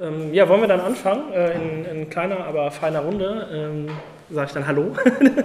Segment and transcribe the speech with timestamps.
[0.00, 1.32] Ähm, ja, wollen wir dann anfangen?
[1.32, 3.88] Äh, in, in, kleiner, aber feiner Runde ähm,
[4.30, 4.94] sage ich dann Hallo.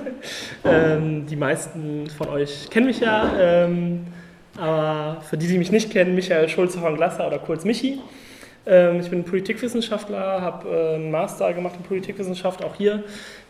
[0.64, 4.06] ähm, die meisten von euch kennen mich ja, ähm,
[4.56, 8.00] aber für die, die mich nicht kennen, Michael Schulze von Glasser oder kurz Michi.
[8.68, 13.04] Ähm, ich bin Politikwissenschaftler, habe äh, einen Master gemacht in Politikwissenschaft, auch hier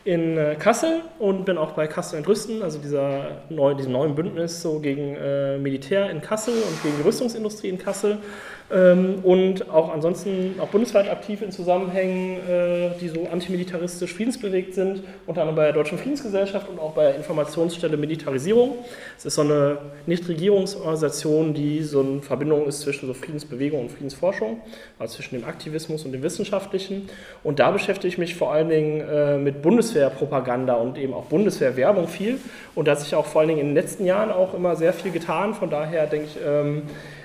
[0.06, 4.62] in äh, Kassel und bin auch bei Kassel Entrüsten, also dieser neu, diesem neuen Bündnis
[4.62, 8.18] so gegen äh, Militär in Kassel und gegen die Rüstungsindustrie in Kassel
[8.74, 15.04] ähm, und auch ansonsten auch bundesweit aktiv in Zusammenhängen, äh, die so antimilitaristisch friedensbewegt sind,
[15.28, 18.78] unter anderem bei der Deutschen Friedensgesellschaft und auch bei der Informationsstelle Militarisierung.
[19.18, 19.78] Es ist so eine
[20.08, 24.62] Nichtregierungsorganisation, die so eine Verbindung ist zwischen so Friedensbewegung und Friedensforschung,
[24.98, 27.10] also zwischen dem Aktivismus und dem Wissenschaftlichen.
[27.44, 29.62] Und da beschäftige ich mich vor allen Dingen äh, mit
[29.94, 32.40] Bundeswehrpropaganda und eben auch Bundeswehrwerbung viel.
[32.76, 34.94] Und da hat sich auch vor allen Dingen in den letzten Jahren auch immer sehr
[34.94, 35.54] viel getan.
[35.54, 36.84] Von daher denke ich, ähm,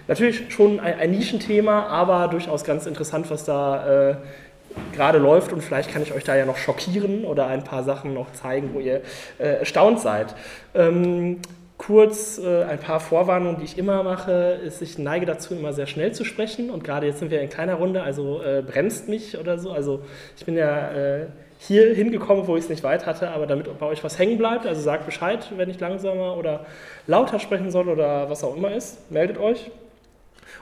[0.09, 4.15] Natürlich schon ein, ein, Nischenthema, aber durchaus ganz interessant, was da äh,
[4.95, 8.15] gerade läuft und vielleicht kann ich euch da ja noch schockieren oder ein paar Sachen
[8.15, 9.03] noch zeigen, wo ihr
[9.39, 10.35] äh, erstaunt seid.
[10.75, 11.41] Ähm,
[11.77, 15.87] kurz äh, ein paar Vorwarnungen, die ich immer mache, ist, ich neige dazu, immer sehr
[15.87, 19.37] schnell zu sprechen und gerade jetzt sind wir in kleiner Runde, also äh, bremst mich
[19.37, 19.73] oder so.
[19.73, 20.01] Also
[20.39, 21.27] ich bin ja äh,
[21.59, 24.67] hier hingekommen, wo ich es nicht weit hatte, aber damit bei euch was hängen bleibt,
[24.67, 26.67] also sagt Bescheid, wenn ich langsamer oder
[27.07, 29.71] lauter sprechen soll oder was auch immer ist, meldet euch.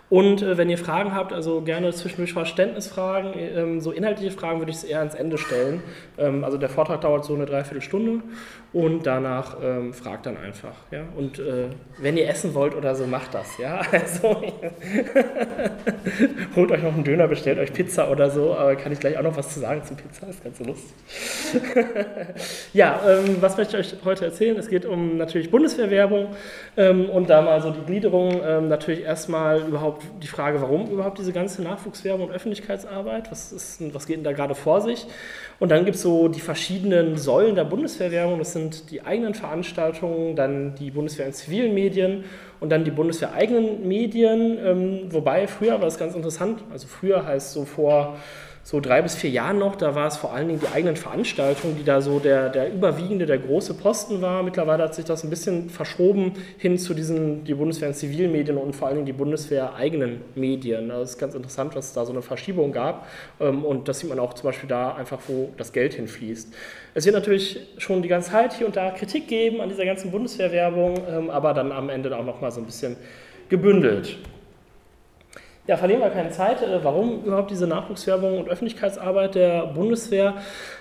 [0.09, 4.71] Und äh, wenn ihr Fragen habt, also gerne zwischendurch Verständnisfragen, ähm, so inhaltliche Fragen würde
[4.71, 5.83] ich es eher ans Ende stellen.
[6.17, 8.23] Ähm, also der Vortrag dauert so eine Dreiviertelstunde
[8.77, 10.75] und danach ähm, fragt dann einfach.
[10.91, 11.05] Ja?
[11.17, 13.57] Und äh, wenn ihr essen wollt oder so, macht das.
[13.59, 13.81] Ja?
[13.97, 14.37] Also
[16.55, 19.23] holt euch noch einen Döner, bestellt euch Pizza oder so, aber kann ich gleich auch
[19.23, 20.95] noch was zu sagen zum Pizza, ist ganz so lustig.
[22.75, 24.57] ja, ähm, was möchte ich euch heute erzählen?
[24.59, 26.29] Es geht um natürlich Bundeswehrwerbung
[26.77, 30.91] ähm, und da mal so die Gliederung ähm, natürlich erstmal überhaupt überhaupt die Frage, warum
[30.91, 33.31] überhaupt diese ganze Nachwuchswerbung und Öffentlichkeitsarbeit?
[33.31, 35.07] Was, ist, was geht denn da gerade vor sich?
[35.59, 38.39] Und dann gibt es so die verschiedenen Säulen der Bundeswehrwerbung.
[38.39, 42.25] Das sind die eigenen Veranstaltungen, dann die Bundeswehr in zivilen Medien
[42.61, 44.59] und dann die Bundeswehr eigenen Medien.
[44.65, 46.63] Ähm, wobei früher war das ganz interessant.
[46.73, 48.17] Also früher heißt so vor
[48.67, 51.77] so drei bis vier Jahren noch, da war es vor allen Dingen die eigenen Veranstaltungen,
[51.77, 54.43] die da so der, der überwiegende, der große Posten war.
[54.43, 58.75] Mittlerweile hat sich das ein bisschen verschoben hin zu diesen, die Bundeswehr in Zivilmedien und
[58.75, 60.89] vor allen Dingen die Bundeswehr eigenen Medien.
[60.89, 63.07] Das ist ganz interessant, dass es da so eine Verschiebung gab
[63.39, 66.53] ähm, und das sieht man auch zum Beispiel da einfach, wo das Geld hinfließt.
[66.95, 70.11] Es wird natürlich schon die ganze Zeit hier und da Kritik geben an dieser ganzen
[70.11, 72.97] Bundeswehrwerbung, ähm, aber dann am Ende auch nochmal so ein bisschen
[73.49, 74.19] gebündelt.
[75.67, 76.63] Ja, verlieren wir keine Zeit.
[76.63, 80.35] Äh, warum überhaupt diese Nachwuchswerbung und Öffentlichkeitsarbeit der Bundeswehr?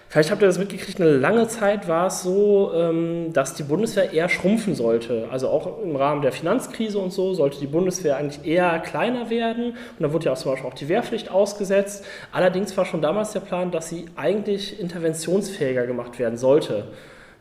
[0.09, 4.13] Vielleicht habt ihr das mitgekriegt, eine lange Zeit war es so, ähm, dass die Bundeswehr
[4.13, 5.27] eher schrumpfen sollte.
[5.31, 9.71] Also auch im Rahmen der Finanzkrise und so sollte die Bundeswehr eigentlich eher kleiner werden.
[9.71, 12.05] Und da wurde ja auch zum Beispiel auch die Wehrpflicht ausgesetzt.
[12.31, 16.85] Allerdings war schon damals der Plan, dass sie eigentlich interventionsfähiger gemacht werden sollte.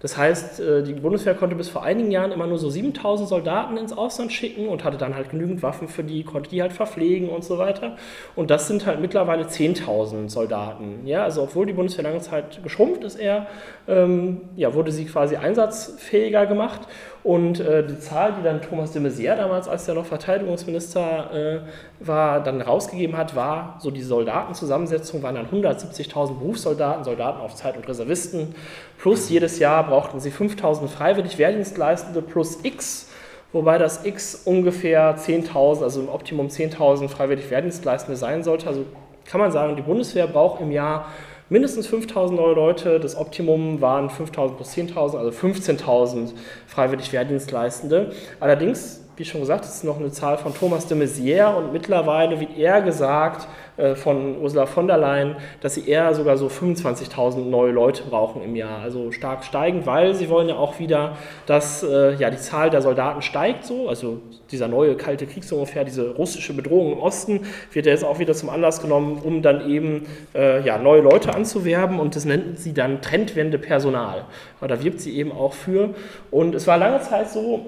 [0.04, 3.78] Das heißt, äh, die Bundeswehr konnte bis vor einigen Jahren immer nur so 7000 Soldaten
[3.78, 7.30] ins Ausland schicken und hatte dann halt genügend Waffen für die, konnte die halt verpflegen
[7.30, 7.96] und so weiter.
[8.36, 11.06] Und das sind halt mittlerweile 10.000 Soldaten.
[11.06, 13.46] Ja, also obwohl die Bundeswehr lange Zeit geschrumpft ist, eher,
[13.88, 16.82] ähm, ja, wurde sie quasi einsatzfähiger gemacht.
[17.24, 22.06] Und äh, die Zahl, die dann Thomas de Maizière damals, als er noch Verteidigungsminister äh,
[22.06, 27.76] war, dann rausgegeben hat, war so die Soldatenzusammensetzung waren dann 170.000 Berufssoldaten, Soldaten auf Zeit
[27.76, 28.54] und Reservisten.
[28.98, 33.08] Plus jedes Jahr brauchten sie 5.000 freiwillig Wehrdienstleistende plus X
[33.54, 38.66] wobei das X ungefähr 10.000, also im Optimum 10.000 freiwillig Wehrdienstleistende sein sollte.
[38.66, 38.84] Also
[39.24, 41.06] kann man sagen, die Bundeswehr braucht im Jahr
[41.54, 42.98] mindestens 5000 neue Leute.
[42.98, 46.32] Das Optimum waren 5000 plus 10.000, also 15.000
[46.66, 48.10] freiwillig Wehrdienstleistende.
[48.40, 52.40] Allerdings, wie schon gesagt, das ist noch eine Zahl von Thomas de Maizière und mittlerweile
[52.40, 57.44] wird eher gesagt, äh, von Ursula von der Leyen, dass sie eher sogar so 25.000
[57.48, 58.80] neue Leute brauchen im Jahr.
[58.80, 61.16] Also stark steigend, weil sie wollen ja auch wieder,
[61.46, 63.88] dass äh, ja, die Zahl der Soldaten steigt so.
[63.88, 64.20] Also
[64.52, 67.40] dieser neue kalte Krieg so ungefähr, diese russische Bedrohung im Osten
[67.72, 71.34] wird ja jetzt auch wieder zum Anlass genommen, um dann eben äh, ja, neue Leute
[71.34, 74.24] anzuwerben und das nennt sie dann Trendwende Personal.
[74.60, 75.90] Da wirbt sie eben auch für.
[76.30, 77.66] Und es war lange Zeit so,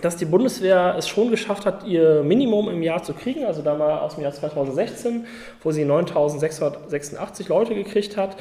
[0.00, 3.74] dass die Bundeswehr es schon geschafft hat, ihr Minimum im Jahr zu kriegen, also da
[3.74, 5.26] mal aus dem Jahr 2016,
[5.62, 8.36] wo sie 9.686 Leute gekriegt hat,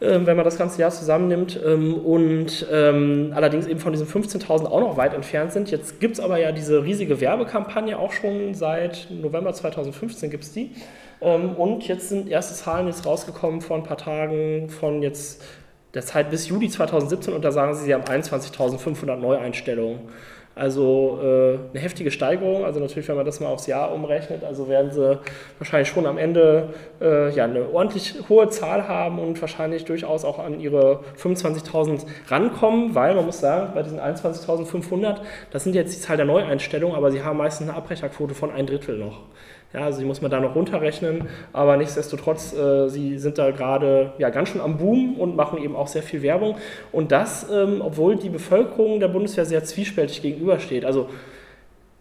[0.00, 4.66] ähm, wenn man das ganze Jahr zusammennimmt ähm, und ähm, allerdings eben von diesen 15.000
[4.66, 5.70] auch noch weit entfernt sind.
[5.70, 10.52] Jetzt gibt es aber ja diese riesige Werbekampagne auch schon seit November 2015 gibt es
[10.52, 10.70] die.
[11.20, 15.42] und jetzt sind erste Zahlen jetzt rausgekommen vor ein paar Tagen von jetzt
[15.94, 20.00] der Zeit bis Juli 2017 und da sagen sie, sie haben 21.500 Neueinstellungen
[20.54, 24.68] Also äh, eine heftige Steigerung, also natürlich, wenn man das mal aufs Jahr umrechnet, also
[24.68, 25.18] werden sie
[25.58, 30.38] wahrscheinlich schon am Ende äh, ja, eine ordentlich hohe Zahl haben und wahrscheinlich durchaus auch
[30.38, 35.20] an ihre 25.000 rankommen, weil man muss sagen, bei diesen 21.500,
[35.50, 38.66] das sind jetzt die Zahl der Neueinstellungen, aber sie haben meistens eine Abbrecherquote von ein
[38.66, 39.20] Drittel noch.
[39.72, 44.12] Ja, also die muss man da noch runterrechnen, aber nichtsdestotrotz, äh, sie sind da gerade
[44.18, 46.56] ja, ganz schön am Boom und machen eben auch sehr viel Werbung.
[46.92, 50.84] Und das, ähm, obwohl die Bevölkerung der Bundeswehr sehr zwiespältig gegenübersteht.
[50.84, 51.08] Also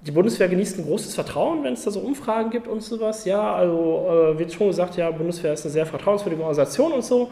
[0.04, 3.24] die Bundeswehr genießt ein großes Vertrauen, wenn es da so Umfragen gibt und sowas.
[3.26, 7.30] Ja, also äh, wird schon gesagt, ja, Bundeswehr ist eine sehr vertrauenswürdige Organisation und so.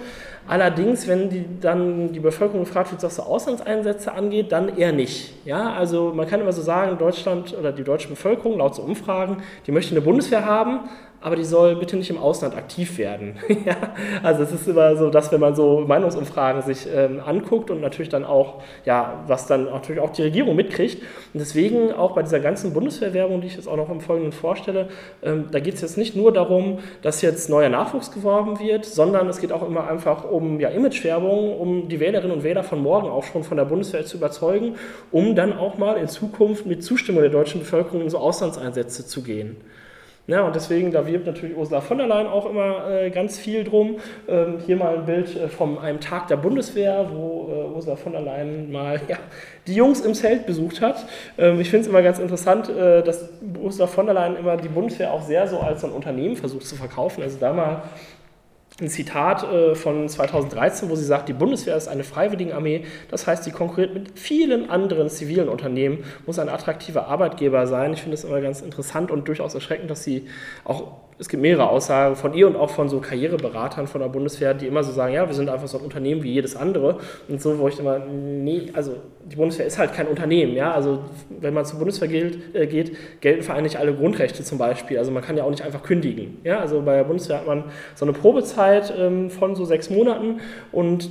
[0.50, 5.46] Allerdings, wenn die, dann die Bevölkerung gefragt wird, was so Auslandseinsätze angeht, dann eher nicht.
[5.46, 9.44] Ja, also man kann immer so sagen, Deutschland oder die deutsche Bevölkerung, laut so Umfragen,
[9.68, 10.90] die möchte eine Bundeswehr haben,
[11.22, 13.36] aber die soll bitte nicht im Ausland aktiv werden.
[13.66, 13.76] ja,
[14.24, 18.10] also es ist immer so, dass wenn man so Meinungsumfragen sich ähm, anguckt und natürlich
[18.10, 21.04] dann auch, ja, was dann natürlich auch die Regierung mitkriegt.
[21.34, 24.88] Und deswegen auch bei dieser ganzen Bundeswehrwerbung, die ich jetzt auch noch im Folgenden vorstelle,
[25.22, 29.28] ähm, da geht es jetzt nicht nur darum, dass jetzt neuer Nachwuchs geworben wird, sondern
[29.28, 33.10] es geht auch immer einfach um ja, Imagewerbung, um die Wählerinnen und Wähler von morgen
[33.10, 34.76] auch schon von der Bundeswehr zu überzeugen,
[35.12, 39.24] um dann auch mal in Zukunft mit Zustimmung der deutschen Bevölkerung in so Auslandseinsätze zu
[39.24, 39.58] gehen.
[40.30, 43.64] Ja, und deswegen, da wirbt natürlich Ursula von der Leyen auch immer äh, ganz viel
[43.64, 43.98] drum.
[44.28, 48.12] Ähm, hier mal ein Bild äh, von einem Tag der Bundeswehr, wo äh, Ursula von
[48.12, 49.18] der Leyen mal ja,
[49.66, 51.04] die Jungs im Zelt besucht hat.
[51.40, 53.28] Ähm, ich finde es immer ganz interessant, äh, dass
[53.60, 56.76] Ursula von der Leyen immer die Bundeswehr auch sehr so als ein Unternehmen versucht zu
[56.76, 57.24] verkaufen.
[57.24, 57.82] Also da mal
[58.82, 63.28] ein Zitat äh, von 2013, wo sie sagt, die Bundeswehr ist eine freiwillige Armee, das
[63.28, 67.94] heißt, sie konkurriert mit vielen anderen zivilen Unternehmen, muss ein attraktiver Arbeitgeber sein.
[67.94, 70.28] Ich finde es immer ganz interessant und durchaus erschreckend, dass sie
[70.64, 74.54] auch es gibt mehrere Aussagen von ihr und auch von so Karriereberatern von der Bundeswehr,
[74.54, 77.00] die immer so sagen, ja, wir sind einfach so ein Unternehmen wie jedes andere.
[77.28, 78.96] Und so, wo ich immer, nee, also
[79.30, 80.74] die Bundeswehr ist halt kein Unternehmen, ja.
[80.74, 81.00] Also
[81.42, 84.98] wenn man zur Bundeswehr geht, äh, geht gelten für einen alle Grundrechte zum Beispiel.
[84.98, 86.38] Also man kann ja auch nicht einfach kündigen.
[86.46, 90.40] Ja, also bei der Bundeswehr hat man so eine Probezeit ähm, von so sechs Monaten
[90.72, 91.10] und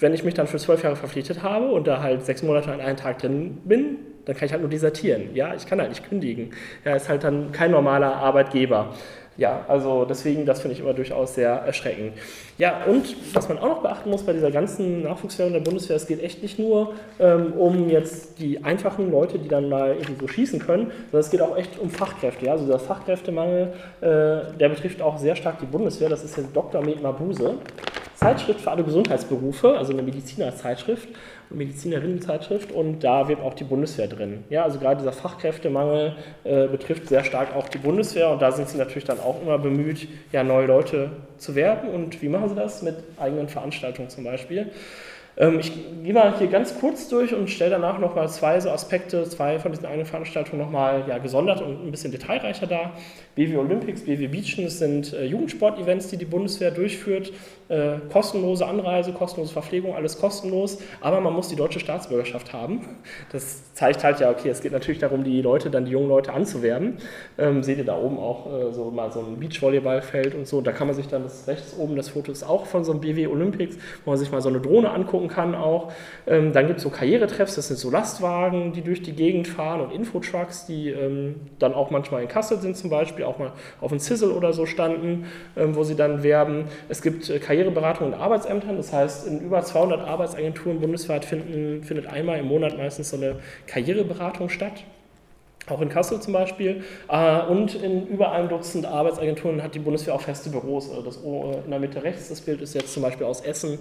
[0.00, 2.80] wenn ich mich dann für zwölf Jahre verpflichtet habe und da halt sechs Monate an
[2.80, 5.34] einem Tag drin bin, dann kann ich halt nur desertieren.
[5.34, 6.50] Ja, ich kann halt nicht kündigen.
[6.84, 8.94] Ja, ist halt dann kein normaler Arbeitgeber
[9.38, 12.12] ja, also deswegen, das finde ich immer durchaus sehr erschreckend.
[12.58, 16.08] Ja, und was man auch noch beachten muss bei dieser ganzen Nachwuchswerbung der Bundeswehr, es
[16.08, 20.26] geht echt nicht nur ähm, um jetzt die einfachen Leute, die dann mal irgendwie so
[20.26, 22.46] schießen können, sondern es geht auch echt um Fachkräfte.
[22.46, 22.52] Ja?
[22.52, 24.06] Also dieser Fachkräftemangel, äh,
[24.58, 26.08] der betrifft auch sehr stark die Bundeswehr.
[26.08, 26.84] Das ist jetzt Dr.
[26.84, 27.54] Med Mabuse.
[28.18, 31.08] Zeitschrift für alle Gesundheitsberufe, also eine Medizinerzeitschrift.
[31.50, 34.44] Medizinerinnenzeitschrift und da wird auch die Bundeswehr drin.
[34.50, 38.68] Ja, also gerade dieser Fachkräftemangel äh, betrifft sehr stark auch die Bundeswehr und da sind
[38.68, 41.88] sie natürlich dann auch immer bemüht, ja, neue Leute zu werben.
[41.88, 42.82] Und wie machen sie das?
[42.82, 44.70] Mit eigenen Veranstaltungen zum Beispiel.
[45.38, 45.72] Ähm, ich
[46.02, 49.72] gehe mal hier ganz kurz durch und stelle danach nochmal zwei so Aspekte, zwei von
[49.72, 52.92] diesen eigenen Veranstaltungen nochmal ja, gesondert und ein bisschen detailreicher dar.
[53.36, 57.32] BW Olympics, BW Beachen, das sind äh, Jugendsport-Events, die die Bundeswehr durchführt.
[57.68, 62.96] Äh, kostenlose Anreise, kostenlose Verpflegung, alles kostenlos, aber man muss die deutsche Staatsbürgerschaft haben.
[63.30, 66.32] Das zeigt halt ja, okay, es geht natürlich darum, die Leute, dann die jungen Leute
[66.32, 66.96] anzuwerben.
[67.36, 70.62] Ähm, seht ihr da oben auch äh, so mal so ein Beachvolleyballfeld und so.
[70.62, 73.02] Da kann man sich dann, das rechts oben, das Foto ist auch von so einem
[73.02, 75.92] BW Olympics, wo man sich mal so eine Drohne angucken kann auch.
[76.26, 79.82] Ähm, dann gibt es so Karrieretreffs, das sind so Lastwagen, die durch die Gegend fahren
[79.82, 83.90] und Infotrucks, die ähm, dann auch manchmal in Kassel sind zum Beispiel, auch mal auf
[83.90, 85.26] dem Sizzle oder so standen,
[85.56, 86.64] ähm, wo sie dann werben.
[86.88, 92.06] Es gibt äh, Karriereberatung in Arbeitsämtern, das heißt, in über 200 Arbeitsagenturen bundesweit finden, findet
[92.06, 93.36] einmal im Monat meistens so eine
[93.66, 94.84] Karriereberatung statt
[95.70, 96.82] auch in Kassel zum Beispiel.
[97.08, 100.88] Äh, und in über einem Dutzend Arbeitsagenturen hat die Bundeswehr auch feste Büros.
[100.88, 103.78] Also das in der Mitte rechts, das Bild ist jetzt zum Beispiel aus Essen,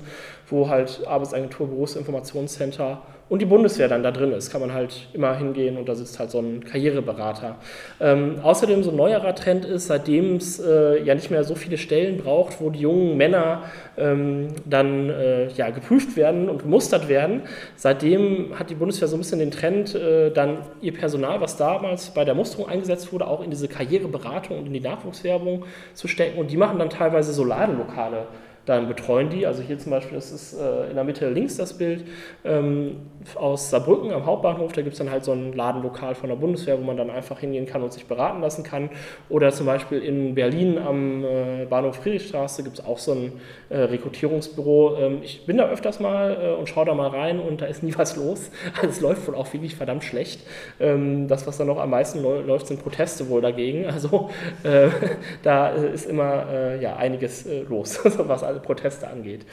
[0.49, 5.07] wo halt Arbeitsagentur, Büros, Informationscenter und die Bundeswehr dann da drin ist, kann man halt
[5.13, 7.57] immer hingehen und da sitzt halt so ein Karriereberater.
[7.99, 11.77] Ähm, außerdem so ein neuerer Trend ist, seitdem es äh, ja nicht mehr so viele
[11.77, 13.63] Stellen braucht, wo die jungen Männer
[13.97, 17.41] ähm, dann äh, ja, geprüft werden und gemustert werden,
[17.75, 22.11] seitdem hat die Bundeswehr so ein bisschen den Trend, äh, dann ihr Personal, was damals
[22.11, 26.39] bei der Musterung eingesetzt wurde, auch in diese Karriereberatung und in die Nachwuchswerbung zu stecken
[26.39, 28.27] und die machen dann teilweise so Ladenlokale
[28.67, 29.47] dann betreuen die.
[29.47, 32.03] Also hier zum Beispiel, das ist äh, in der Mitte links das Bild
[32.43, 32.97] ähm,
[33.35, 34.73] aus Saarbrücken am Hauptbahnhof.
[34.73, 37.39] Da gibt es dann halt so ein Ladenlokal von der Bundeswehr, wo man dann einfach
[37.39, 38.89] hingehen kann und sich beraten lassen kann.
[39.29, 43.31] Oder zum Beispiel in Berlin am äh, Bahnhof Friedrichstraße gibt es auch so ein
[43.69, 44.97] äh, Rekrutierungsbüro.
[44.99, 47.83] Ähm, ich bin da öfters mal äh, und schaue da mal rein und da ist
[47.83, 48.51] nie was los.
[48.75, 50.41] Also es läuft wohl auch wirklich verdammt schlecht.
[50.81, 53.85] Ähm, das, was da noch am meisten läuft, sind Proteste wohl dagegen.
[53.85, 54.29] Also
[54.63, 54.89] äh,
[55.43, 59.45] da ist immer äh, ja, einiges los, was Proteste angeht.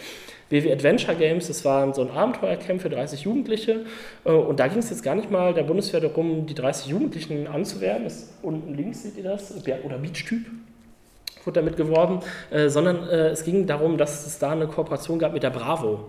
[0.50, 3.84] WW Adventure Games, das waren so ein Abenteuercamp für 30 Jugendliche.
[4.24, 7.46] Äh, und da ging es jetzt gar nicht mal der Bundeswehr darum, die 30 Jugendlichen
[7.46, 8.04] anzuwerben.
[8.04, 10.46] Das, unten links seht ihr das, oder Beach-Typ
[11.44, 12.20] wurde damit geworben,
[12.50, 16.06] äh, sondern äh, es ging darum, dass es da eine Kooperation gab mit der Bravo.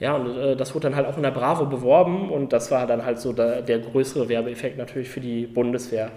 [0.00, 3.06] Ja, und das wurde dann halt auch in der Bravo beworben und das war dann
[3.06, 6.10] halt so der, der größere Werbeeffekt natürlich für die Bundeswehr.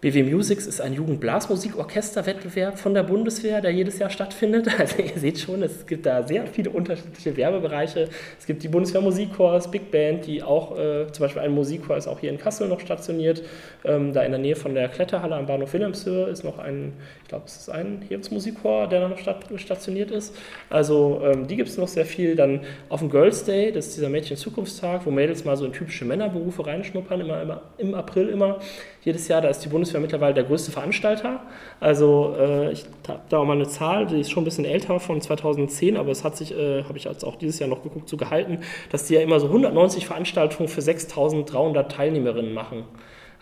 [0.00, 4.66] BW Musics ist ein Jugendblasmusikorchesterwettbewerb von der Bundeswehr, der jedes Jahr stattfindet.
[4.78, 8.08] Also ihr seht schon, es gibt da sehr viele unterschiedliche Werbebereiche.
[8.38, 12.06] Es gibt die Bundeswehr Musikchors, Big Band, die auch, äh, zum Beispiel ein Musikchor ist
[12.06, 13.42] auch hier in Kassel noch stationiert.
[13.84, 16.94] Ähm, da in der Nähe von der Kletterhalle am Bahnhof Wilhelmshöhe ist noch ein,
[17.30, 19.18] glaube, es ist ein Heeresmusikhor, der da noch
[19.58, 20.36] stationiert ist.
[20.68, 22.34] Also ähm, die gibt es noch sehr viel.
[22.34, 26.04] Dann auf dem Girls Day, das ist dieser Mädchen-Zukunftstag, wo Mädels mal so in typische
[26.04, 28.58] Männerberufe reinschnuppern, immer, immer im April immer
[29.02, 29.40] jedes Jahr.
[29.40, 31.44] Da ist die Bundeswehr mittlerweile der größte Veranstalter.
[31.78, 34.98] Also äh, ich habe da auch mal eine Zahl, die ist schon ein bisschen älter,
[34.98, 38.08] von 2010, aber es hat sich, äh, habe ich jetzt auch dieses Jahr noch geguckt,
[38.08, 38.58] so gehalten,
[38.90, 42.84] dass die ja immer so 190 Veranstaltungen für 6.300 Teilnehmerinnen machen.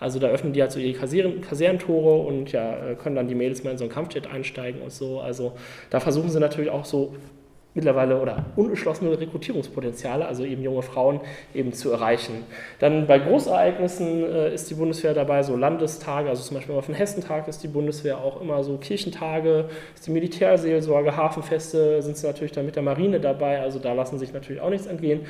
[0.00, 0.98] Also da öffnen die halt so ihre
[1.40, 4.92] Kasernentore und ja, äh, können dann die Mädels mal in so einen Kampfjet einsteigen und
[4.92, 5.20] so.
[5.20, 5.54] Also
[5.90, 7.14] da versuchen sie natürlich auch so
[7.74, 11.20] mittlerweile oder unerschlossene Rekrutierungspotenziale, also eben junge Frauen
[11.54, 12.44] eben zu erreichen.
[12.80, 16.94] Dann bei Großereignissen äh, ist die Bundeswehr dabei, so Landestage, also zum Beispiel auf dem
[16.94, 22.52] Hessentag ist die Bundeswehr auch immer so Kirchentage, ist die Militärseelsorge, Hafenfeste sind sie natürlich
[22.52, 25.20] dann mit der Marine dabei, also da lassen sich natürlich auch nichts entgehen.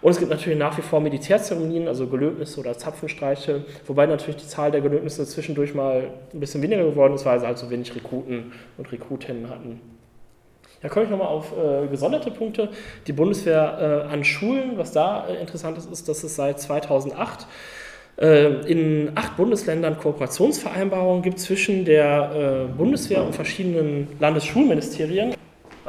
[0.00, 4.46] Und es gibt natürlich nach wie vor Militärzeremonien, also Gelöbnisse oder Zapfenstreiche, wobei natürlich die
[4.46, 7.94] Zahl der Gelöbnisse zwischendurch mal ein bisschen weniger geworden ist, weil sie halt so wenig
[7.94, 9.97] Rekruten und Rekrutinnen hatten.
[10.80, 12.68] Da komme ich nochmal auf äh, gesonderte Punkte.
[13.06, 17.46] Die Bundeswehr äh, an Schulen, was da äh, interessant ist, ist, dass es seit 2008
[18.20, 25.34] äh, in acht Bundesländern Kooperationsvereinbarungen gibt zwischen der äh, Bundeswehr und verschiedenen Landesschulministerien.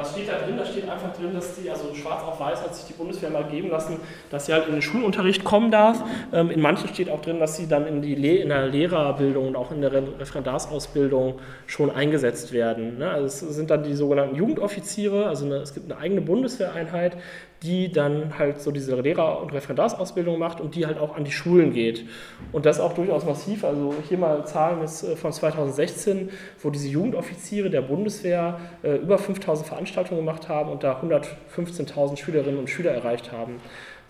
[0.00, 0.56] Was steht da drin?
[0.56, 3.44] Da steht einfach drin, dass die, also schwarz auf weiß hat sich die Bundeswehr mal
[3.44, 3.98] geben lassen,
[4.30, 6.02] dass sie halt in den Schulunterricht kommen darf.
[6.32, 9.48] Ähm, in manchen steht auch drin, dass sie dann in, die Le in der Lehrerbildung
[9.48, 12.96] und auch in der Referendarsausbildung schon eingesetzt werden.
[12.96, 13.10] Ne?
[13.10, 17.18] Also es sind dann die sogenannten Jugendoffiziere, also eine, es gibt eine eigene Bundeswehreinheit,
[17.62, 21.30] die dann halt so diese Lehrer- und Referendarsausbildung macht und die halt auch an die
[21.30, 22.06] Schulen geht.
[22.52, 23.64] Und das auch durchaus massiv.
[23.64, 26.30] Also hier mal Zahlen äh, von 2016,
[26.62, 32.58] wo diese Jugendoffiziere der Bundeswehr äh, über 5000 Veranstaltungen gemacht haben und da 115.000 Schülerinnen
[32.58, 33.60] und Schüler erreicht haben.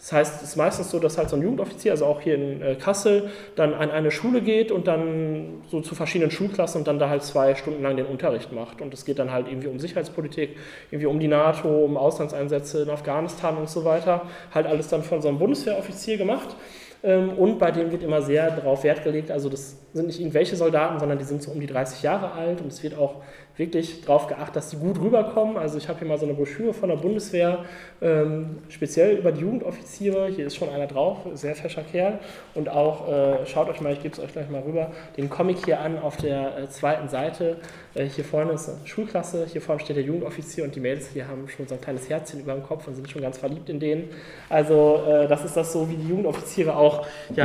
[0.01, 2.63] Das heißt, es ist meistens so, dass halt so ein Jugendoffizier, also auch hier in
[2.63, 6.99] äh, Kassel, dann an eine Schule geht und dann so zu verschiedenen Schulklassen und dann
[6.99, 8.81] da halt zwei Stunden lang den Unterricht macht.
[8.81, 10.57] Und es geht dann halt irgendwie um Sicherheitspolitik,
[10.91, 14.23] irgendwie um die NATO, um Auslandseinsätze in Afghanistan und so weiter.
[14.55, 16.57] Halt alles dann von so einem Bundeswehroffizier gemacht.
[17.03, 20.57] Ähm, und bei dem wird immer sehr darauf Wert gelegt, also das sind nicht irgendwelche
[20.57, 23.17] Soldaten, sondern die sind so um die 30 Jahre alt und es wird auch
[23.57, 25.59] wirklich darauf geachtet, dass die gut rüberkommen.
[25.59, 27.65] Also ich habe hier mal so eine Broschüre von der Bundeswehr,
[28.01, 30.29] ähm, speziell über die Jugendoffiziere.
[30.29, 32.21] Hier ist schon einer drauf, sehr fescher Kerl.
[32.55, 35.65] Und auch, äh, schaut euch mal, ich gebe es euch gleich mal rüber, den Comic
[35.65, 37.59] hier an auf der äh, zweiten Seite.
[37.95, 41.29] Äh, hier vorne ist eine Schulklasse, hier vorne steht der Jugendoffizier und die Mädels hier
[41.29, 43.79] haben schon so ein kleines Herzchen über dem Kopf und sind schon ganz verliebt in
[43.79, 44.09] denen.
[44.49, 47.07] Also äh, das ist das so, wie die Jugendoffiziere auch
[47.37, 47.45] ja,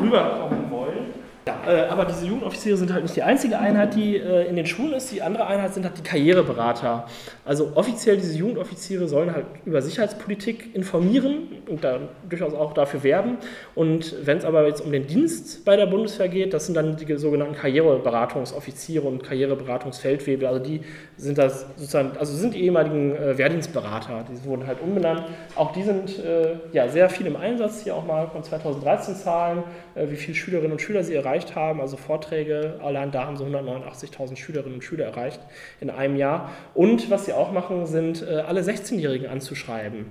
[0.00, 1.27] rüberkommen wollen.
[1.48, 4.66] Ja, äh, aber diese Jugendoffiziere sind halt nicht die einzige Einheit, die äh, in den
[4.66, 5.10] Schulen ist.
[5.10, 7.06] Die andere Einheit sind halt die Karriereberater.
[7.48, 13.38] Also offiziell diese Jugendoffiziere sollen halt über Sicherheitspolitik informieren und da durchaus auch dafür werben.
[13.74, 16.98] Und wenn es aber jetzt um den Dienst bei der Bundeswehr geht, das sind dann
[16.98, 20.46] die sogenannten Karriereberatungsoffiziere und Karriereberatungsfeldwebel.
[20.46, 20.82] Also die
[21.16, 24.26] sind das sozusagen, also sind die ehemaligen äh, Wehrdienstberater.
[24.30, 25.24] Die wurden halt umbenannt.
[25.56, 27.82] Auch die sind äh, ja sehr viel im Einsatz.
[27.82, 29.62] Hier auch mal von 2013 Zahlen,
[29.94, 31.80] äh, wie viele Schülerinnen und Schüler sie erreicht haben.
[31.80, 35.40] Also Vorträge, allein da haben sie 189.000 Schülerinnen und Schüler erreicht
[35.80, 36.50] in einem Jahr.
[36.74, 40.06] Und was sie auch machen, sind äh, alle 16-Jährigen anzuschreiben.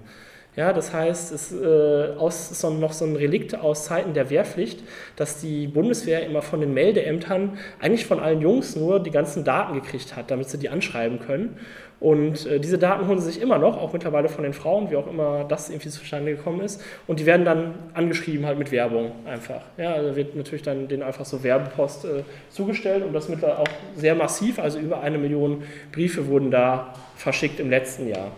[0.58, 4.82] Ja, das heißt, es äh, aus, ist noch so ein Relikt aus Zeiten der Wehrpflicht,
[5.16, 9.76] dass die Bundeswehr immer von den Meldeämtern eigentlich von allen Jungs nur die ganzen Daten
[9.76, 11.60] gekriegt hat, damit sie die anschreiben können.
[12.00, 14.96] Und äh, diese Daten holen sie sich immer noch, auch mittlerweile von den Frauen, wie
[14.96, 16.82] auch immer das irgendwie zustande gekommen ist.
[17.06, 19.62] Und die werden dann angeschrieben halt mit Werbung einfach.
[19.78, 23.68] Ja, also wird natürlich dann denen einfach so Werbepost äh, zugestellt und das mittlerweile auch
[23.96, 28.32] sehr massiv, also über eine Million Briefe wurden da verschickt im letzten Jahr.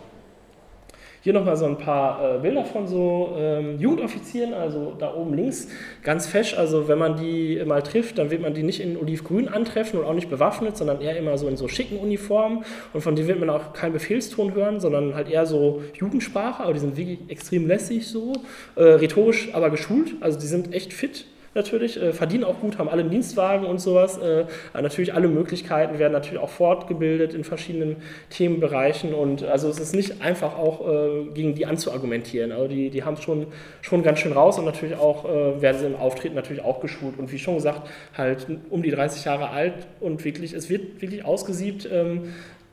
[1.22, 5.68] Hier nochmal so ein paar äh, Bilder von so ähm, Jugendoffizieren, also da oben links,
[6.02, 6.56] ganz fesch.
[6.56, 10.06] Also wenn man die mal trifft, dann wird man die nicht in Olivgrün antreffen und
[10.06, 12.64] auch nicht bewaffnet, sondern eher immer so in so schicken Uniformen.
[12.94, 16.62] Und von denen wird man auch keinen Befehlston hören, sondern halt eher so Jugendsprache.
[16.62, 18.32] Aber die sind wirklich extrem lässig so,
[18.76, 20.14] äh, rhetorisch aber geschult.
[20.20, 23.80] Also die sind echt fit natürlich, äh, verdienen auch gut, haben alle einen Dienstwagen und
[23.80, 24.18] sowas.
[24.18, 27.96] Äh, natürlich alle Möglichkeiten werden natürlich auch fortgebildet in verschiedenen
[28.30, 32.52] Themenbereichen und also es ist nicht einfach auch äh, gegen die anzuargumentieren.
[32.52, 33.48] Also die, die haben es schon,
[33.82, 37.18] schon ganz schön raus und natürlich auch äh, werden sie im Auftreten natürlich auch geschult
[37.18, 41.24] und wie schon gesagt, halt um die 30 Jahre alt und wirklich, es wird wirklich
[41.24, 42.32] ausgesiebt, ähm,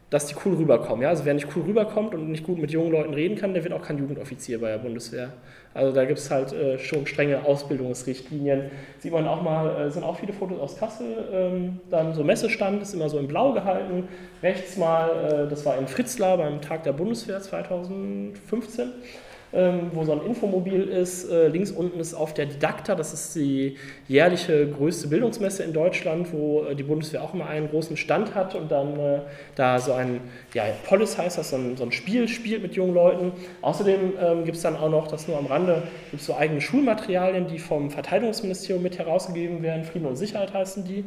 [0.10, 1.01] dass die cool rüberkommen.
[1.01, 1.10] Ja?
[1.10, 3.74] Also wer nicht cool rüberkommt und nicht gut mit jungen Leuten reden kann, der wird
[3.74, 5.34] auch kein Jugendoffizier bei der Bundeswehr.
[5.77, 8.72] Also da gibt es halt äh, schon strenge Ausbildungsrichtlinien.
[8.98, 12.81] Sieht man auch mal, äh, sind auch viele Fotos aus Kassel, ähm, dann so Messestand,
[12.81, 14.07] ist immer so in blau gehalten.
[14.41, 15.10] Rechts mal,
[15.46, 18.91] äh, das war in Fritzlar beim Tag der Bundeswehr 2015
[19.54, 21.30] ähm, wo so ein Infomobil ist.
[21.30, 23.77] Äh, links unten ist auf der Didakta, das ist die
[24.08, 28.56] jährliche größte Bildungsmesse in Deutschland, wo äh, die Bundeswehr auch immer einen großen Stand hat
[28.56, 29.20] und dann äh,
[29.56, 30.22] da so ein,
[30.54, 33.32] ja, Polis heißt das, so ein, so ein Spiel spielt mit jungen Leuten.
[33.62, 37.48] Außerdem ähm, gibt es dann auch noch, das nur am Rande, gibt so eigene Schulmaterialien,
[37.48, 39.84] die vom Verteidigungsministerium mit herausgegeben werden.
[39.86, 41.06] Frieden und Sicherheit heißen die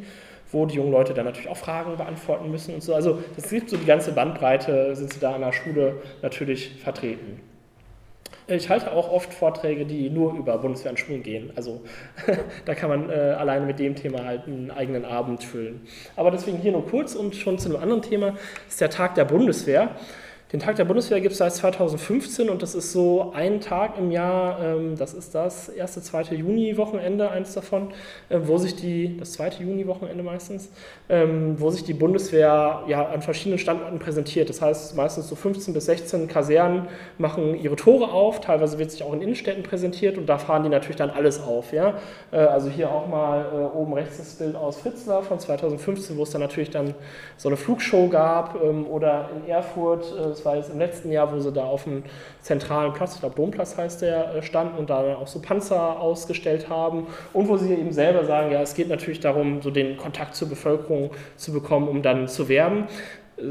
[0.53, 2.93] wo die jungen Leute dann natürlich auch Fragen beantworten müssen und so.
[2.93, 7.39] Also das gibt so die ganze Bandbreite, sind sie da an der Schule natürlich vertreten.
[8.55, 11.51] Ich halte auch oft Vorträge, die nur über Bundeswehr und Schulen gehen.
[11.55, 11.81] Also
[12.65, 15.81] da kann man äh, alleine mit dem Thema halt einen eigenen Abend füllen.
[16.15, 18.35] Aber deswegen hier nur kurz und schon zu einem anderen Thema
[18.67, 19.95] ist der Tag der Bundeswehr.
[20.51, 24.11] Den Tag der Bundeswehr gibt es seit 2015 und das ist so ein Tag im
[24.11, 27.93] Jahr, ähm, das ist das erste, zweite Juni-Wochenende, eins davon,
[28.27, 30.69] äh, wo sich die, das zweite Juni-Wochenende meistens,
[31.07, 34.49] ähm, wo sich die Bundeswehr ja an verschiedenen Standorten präsentiert.
[34.49, 39.03] Das heißt, meistens so 15 bis 16 Kasernen machen ihre Tore auf, teilweise wird sich
[39.03, 41.71] auch in Innenstädten präsentiert und da fahren die natürlich dann alles auf.
[41.71, 41.93] Ja?
[42.33, 46.23] Äh, also hier auch mal äh, oben rechts das Bild aus Fritzlar von 2015, wo
[46.23, 46.93] es dann natürlich dann
[47.37, 51.39] so eine Flugshow gab ähm, oder in Erfurt, das war jetzt im letzten Jahr, wo
[51.39, 52.03] sie da auf dem
[52.41, 56.67] zentralen Platz, ich glaube Domplatz heißt der, äh, standen und da auch so Panzer ausgestellt
[56.67, 57.07] haben.
[57.33, 60.49] Und wo sie eben selber sagen, ja, es geht natürlich darum, so den Kontakt zur
[60.49, 62.87] Bevölkerung zu bekommen, um dann zu werben.
[63.37, 63.41] Äh,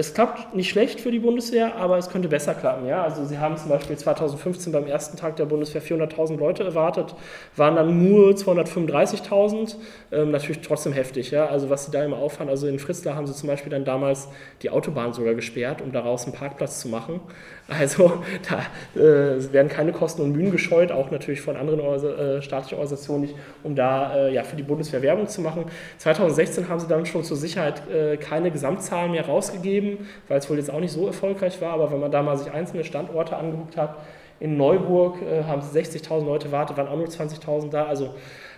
[0.00, 2.86] es klappt nicht schlecht für die Bundeswehr, aber es könnte besser klappen.
[2.86, 3.04] Ja?
[3.04, 7.14] Also sie haben zum Beispiel 2015 beim ersten Tag der Bundeswehr 400.000 Leute erwartet,
[7.54, 9.76] waren dann nur 235.000.
[10.10, 11.30] Ähm, natürlich trotzdem heftig.
[11.30, 11.46] Ja?
[11.46, 14.28] Also was sie da immer auffahren, also in Fritzlar haben sie zum Beispiel dann damals
[14.62, 17.20] die Autobahn sogar gesperrt, um daraus einen Parkplatz zu machen.
[17.68, 22.78] Also da äh, werden keine Kosten und Mühen gescheut, auch natürlich von anderen äh, staatlichen
[22.78, 25.66] Organisationen nicht, um da äh, ja, für die Bundeswehr Werbung zu machen.
[25.98, 29.89] 2016 haben sie dann schon zur Sicherheit äh, keine Gesamtzahlen mehr rausgegeben,
[30.28, 32.52] weil es wohl jetzt auch nicht so erfolgreich war, aber wenn man da mal sich
[32.52, 33.96] einzelne Standorte angeguckt hat,
[34.40, 38.14] in Neuburg äh, haben 60.000 Leute wartet, waren auch nur 20.000 da, also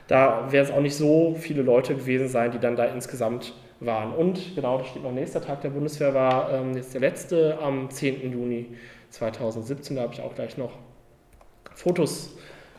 [0.08, 4.12] da werden es auch nicht so viele Leute gewesen sein, die dann da insgesamt waren.
[4.12, 7.90] Und genau, da steht noch nächster Tag der Bundeswehr war ähm, jetzt der letzte am
[7.90, 8.32] 10.
[8.32, 8.76] Juni
[9.10, 9.96] 2017.
[9.96, 10.72] Da habe ich auch gleich noch
[11.74, 12.36] Fotos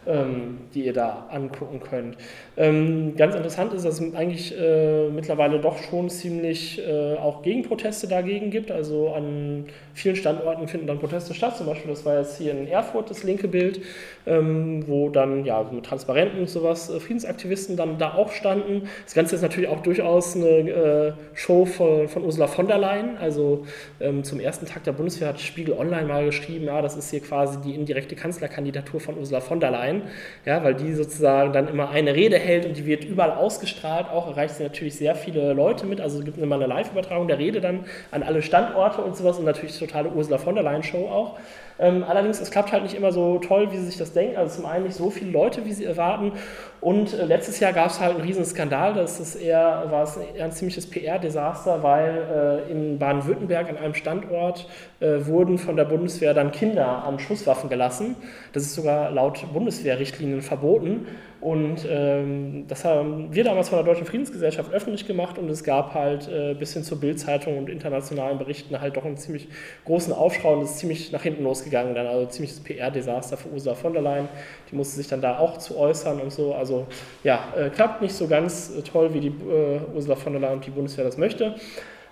[0.07, 2.17] ähm, die ihr da angucken könnt.
[2.57, 8.07] Ähm, ganz interessant ist, dass es eigentlich äh, mittlerweile doch schon ziemlich äh, auch Gegenproteste
[8.07, 8.71] dagegen gibt.
[8.71, 11.57] Also an vielen Standorten finden dann Proteste statt.
[11.57, 13.81] Zum Beispiel, das war jetzt hier in Erfurt das linke Bild,
[14.25, 18.89] ähm, wo dann ja mit Transparenten und sowas äh, Friedensaktivisten dann da auch standen.
[19.05, 23.17] Das Ganze ist natürlich auch durchaus eine äh, Show von, von, Ursula von der Leyen.
[23.17, 23.65] Also
[23.99, 27.21] ähm, zum ersten Tag der Bundeswehr hat Spiegel Online mal geschrieben, ja, das ist hier
[27.21, 30.01] quasi die indirekte Kanzlerkandidatur von Ursula von der Leyen sein,
[30.45, 34.09] ja, weil die sozusagen dann immer eine Rede hält und die wird überall ausgestrahlt.
[34.09, 36.01] Auch erreicht sie natürlich sehr viele Leute mit.
[36.01, 39.45] Also es gibt immer eine Live-Übertragung der Rede dann an alle Standorte und sowas und
[39.45, 41.37] natürlich totale Ursula von der Leyen-Show auch.
[41.79, 44.37] Ähm, allerdings, es klappt halt nicht immer so toll, wie sie sich das denken.
[44.37, 46.33] Also zum einen nicht so viele Leute, wie sie erwarten.
[46.81, 48.93] Und äh, letztes Jahr gab es halt einen riesen Skandal.
[48.93, 53.93] Das ist eher, war es eher ein ziemliches PR-Desaster, weil äh, in Baden-Württemberg an einem
[53.93, 54.67] Standort
[54.99, 58.15] äh, wurden von der Bundeswehr dann Kinder an Schusswaffen gelassen.
[58.51, 61.07] Das ist sogar laut Bundeswehrrichtlinien verboten.
[61.43, 65.93] Und ähm, das haben wir damals von der Deutschen Friedensgesellschaft öffentlich gemacht und es gab
[65.93, 69.49] halt äh, bis hin zur Bildzeitung und internationalen Berichten halt doch einen ziemlich
[69.83, 73.75] großen Aufschrei und es ist ziemlich nach hinten losgegangen dann, also ziemliches PR-Desaster für Ursula
[73.75, 74.29] von der Leyen.
[74.71, 76.55] Die musste sich dann da auch zu äußern und so.
[76.55, 76.87] Also
[77.25, 80.53] ja, äh, klappt nicht so ganz äh, toll, wie die äh, Ursula von der Leyen
[80.53, 81.55] und die Bundeswehr das möchte.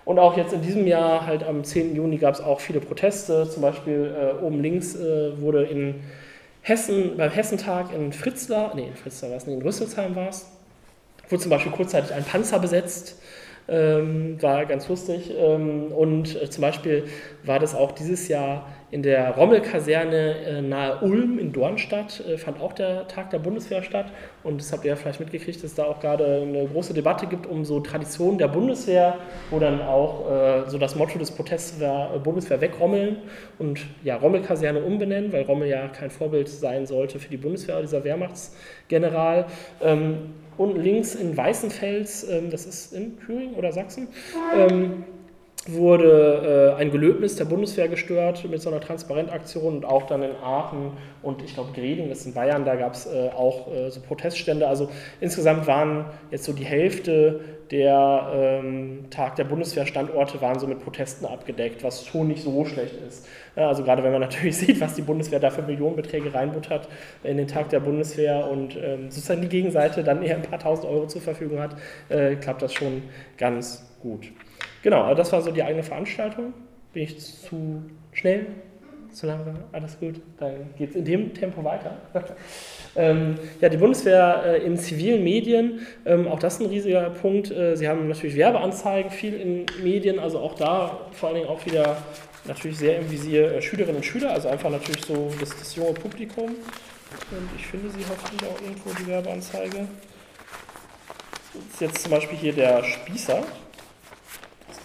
[0.04, 1.96] Und auch jetzt in diesem Jahr, halt am 10.
[1.96, 3.48] Juni, gab es auch viele Proteste.
[3.48, 6.02] Zum Beispiel äh, oben links äh, wurde in
[6.62, 10.46] Hessen, beim Hessentag in Fritzlar, nee, in Fritzlar war es nicht, in Rüsselsheim war es,
[11.28, 13.20] wurde zum Beispiel kurzzeitig ein Panzer besetzt,
[13.68, 15.32] ähm, war ganz lustig.
[15.36, 17.04] Ähm, und äh, zum Beispiel
[17.44, 22.60] war das auch dieses Jahr in der Rommel-Kaserne äh, nahe Ulm in Dornstadt äh, fand
[22.60, 24.12] auch der Tag der Bundeswehr statt.
[24.44, 27.26] Und das habt ihr ja vielleicht mitgekriegt, dass es da auch gerade eine große Debatte
[27.26, 29.16] gibt um so Traditionen der Bundeswehr,
[29.50, 33.16] wo dann auch äh, so das Motto des Protests war, Bundeswehr wegrommeln
[33.58, 38.04] und ja, Rommel-Kaserne umbenennen, weil Rommel ja kein Vorbild sein sollte für die Bundeswehr, dieser
[38.04, 39.46] Wehrmachtsgeneral.
[39.80, 44.08] Ähm, unten links in Weißenfels, ähm, das ist in Thüringen oder Sachsen,
[44.54, 45.04] ähm,
[45.66, 50.34] wurde äh, ein Gelöbnis der Bundeswehr gestört mit so einer Transparentaktion und auch dann in
[50.42, 54.00] Aachen und ich glaube Greding, ist in Bayern, da gab es äh, auch äh, so
[54.00, 54.66] Proteststände.
[54.66, 60.80] Also insgesamt waren jetzt so die Hälfte der ähm, Tag der Bundeswehr-Standorte waren so mit
[60.80, 63.26] Protesten abgedeckt, was schon nicht so schlecht ist.
[63.56, 66.88] Ja, also gerade wenn man natürlich sieht, was die Bundeswehr da für Millionenbeträge reinbuttert
[67.22, 70.86] in den Tag der Bundeswehr und ähm, sozusagen die Gegenseite dann eher ein paar tausend
[70.86, 71.76] Euro zur Verfügung hat,
[72.10, 73.04] äh, klappt das schon
[73.38, 74.32] ganz gut.
[74.82, 76.52] Genau, also das war so die eigene Veranstaltung.
[76.92, 78.46] Bin ich zu schnell?
[79.12, 79.56] Zu langsam?
[79.72, 81.98] Alles gut, dann geht es in dem Tempo weiter.
[82.96, 87.50] ähm, ja, die Bundeswehr äh, in zivilen Medien, ähm, auch das ist ein riesiger Punkt.
[87.50, 91.64] Äh, sie haben natürlich Werbeanzeigen, viel in Medien, also auch da vor allen Dingen auch
[91.66, 91.98] wieder
[92.46, 95.92] natürlich sehr im Visier äh, Schülerinnen und Schüler, also einfach natürlich so das, das junge
[95.92, 96.46] Publikum.
[96.46, 99.86] Und ich finde sie hoffentlich auch irgendwo, die Werbeanzeige.
[101.52, 103.42] Das ist jetzt zum Beispiel hier der Spießer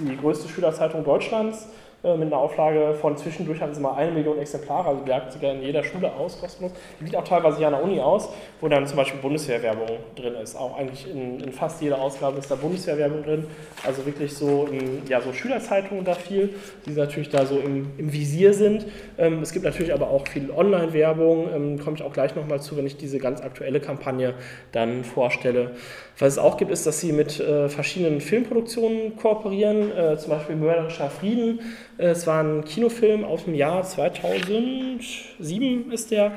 [0.05, 1.67] die größte Schülerzeitung Deutschlands
[2.03, 5.31] äh, mit einer Auflage von zwischendurch hatten sie mal eine Million Exemplare, also die lag
[5.31, 6.71] sogar in jeder Schule aus, kostenlos.
[6.99, 8.29] Die liegt auch teilweise hier an der Uni aus,
[8.61, 10.55] wo dann zum Beispiel Bundeswehrwerbung drin ist.
[10.55, 13.47] Auch eigentlich in, in fast jeder Ausgabe ist da Bundeswehrwerbung drin.
[13.85, 16.53] Also wirklich so, in, ja, so Schülerzeitungen da viel,
[16.85, 18.85] die natürlich da so im, im Visier sind.
[19.17, 22.77] Ähm, es gibt natürlich aber auch viel Online-Werbung, ähm, komme ich auch gleich nochmal zu,
[22.77, 24.35] wenn ich diese ganz aktuelle Kampagne
[24.71, 25.71] dann vorstelle.
[26.19, 30.55] Was es auch gibt, ist, dass sie mit äh, verschiedenen Filmproduktionen kooperieren, äh, zum Beispiel
[30.55, 31.59] Mörderischer Frieden.
[31.97, 36.33] Äh, es war ein Kinofilm aus dem Jahr 2007 ist der,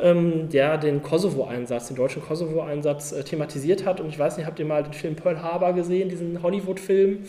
[0.00, 4.00] ähm, der den Kosovo-Einsatz, den deutschen Kosovo-Einsatz äh, thematisiert hat.
[4.00, 7.24] Und ich weiß nicht, habt ihr mal den Film Pearl Harbor gesehen, diesen Hollywood-Film?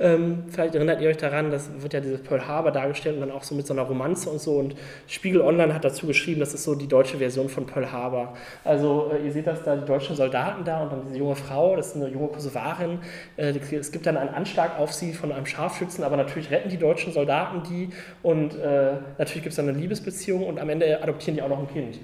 [0.00, 3.30] Ähm, vielleicht erinnert ihr euch daran, das wird ja dieses Pearl Harbor dargestellt und dann
[3.30, 4.56] auch so mit so einer Romanze und so.
[4.56, 4.74] Und
[5.06, 8.34] Spiegel Online hat dazu geschrieben, das ist so die deutsche Version von Pearl Harbor.
[8.64, 11.76] Also äh, ihr seht das da, die deutschen Soldaten da und dann diese junge Frau,
[11.76, 12.98] das ist eine junge Kosovarin.
[13.36, 16.78] Äh, es gibt dann einen Anschlag auf sie von einem Scharfschützen, aber natürlich retten die
[16.78, 17.90] deutschen Soldaten die
[18.22, 21.60] und äh, natürlich gibt es dann eine Liebesbeziehung und am Ende adoptieren die auch noch
[21.60, 22.00] ein Kind.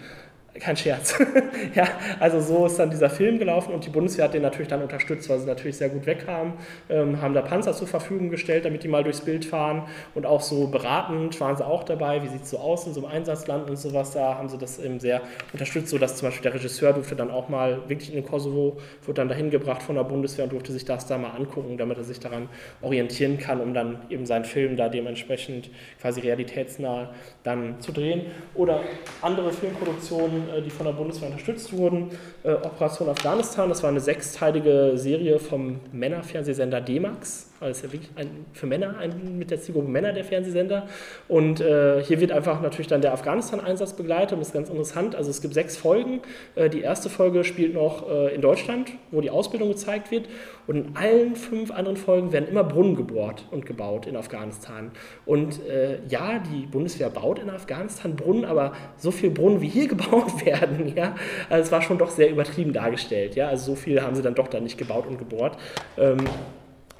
[0.58, 1.16] Kein Scherz.
[1.74, 1.86] ja,
[2.18, 5.28] also so ist dann dieser Film gelaufen und die Bundeswehr hat den natürlich dann unterstützt,
[5.28, 6.54] weil sie natürlich sehr gut wegkamen,
[6.88, 9.84] ähm, haben da Panzer zur Verfügung gestellt, damit die mal durchs Bild fahren
[10.14, 13.04] und auch so beratend waren sie auch dabei, wie sieht es so aus in so
[13.04, 15.20] einem Einsatzland und sowas, da haben sie das eben sehr
[15.52, 19.14] unterstützt, sodass zum Beispiel der Regisseur durfte dann auch mal wirklich in den Kosovo, wurde
[19.20, 22.04] dann dahin gebracht von der Bundeswehr und durfte sich das da mal angucken, damit er
[22.04, 22.48] sich daran
[22.82, 27.10] orientieren kann, um dann eben seinen Film da dementsprechend quasi realitätsnah
[27.42, 28.26] dann zu drehen.
[28.54, 28.80] Oder
[29.22, 32.10] andere Filmproduktionen, äh, die von der Bundeswehr unterstützt wurden.
[32.42, 37.50] Äh, Operation Afghanistan, das war eine sechsteilige Serie vom Männerfernsehsender D-Max.
[37.60, 40.86] Also ist ja wirklich ein, für Männer, ein, mit der Zielgruppe Männer der Fernsehsender.
[41.28, 45.14] Und äh, hier wird einfach natürlich dann der Afghanistan-Einsatz begleitet und das ist ganz interessant.
[45.14, 46.20] Also es gibt sechs Folgen.
[46.54, 50.26] Äh, die erste Folge spielt noch in Deutschland, wo die Ausbildung gezeigt wird.
[50.70, 54.92] Und in allen fünf anderen Folgen werden immer Brunnen gebohrt und gebaut in Afghanistan.
[55.26, 59.88] Und äh, ja, die Bundeswehr baut in Afghanistan Brunnen, aber so viele Brunnen wie hier
[59.88, 61.16] gebaut werden, ja,
[61.48, 63.34] also es war schon doch sehr übertrieben dargestellt.
[63.34, 65.58] Ja, also so viel haben sie dann doch da nicht gebaut und gebohrt.
[65.98, 66.18] Ähm,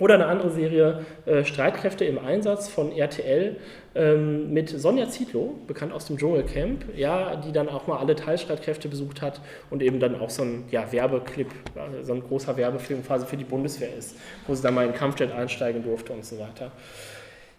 [0.01, 3.57] oder eine andere Serie, äh, Streitkräfte im Einsatz von RTL
[3.95, 8.89] ähm, mit Sonja Zietlow, bekannt aus dem Dschungelcamp, ja, die dann auch mal alle Teilstreitkräfte
[8.89, 13.05] besucht hat und eben dann auch so ein ja, Werbeclip, äh, so ein großer Werbefilm
[13.05, 16.39] quasi für die Bundeswehr ist, wo sie dann mal in Kampfjet einsteigen durfte und so
[16.39, 16.73] weiter.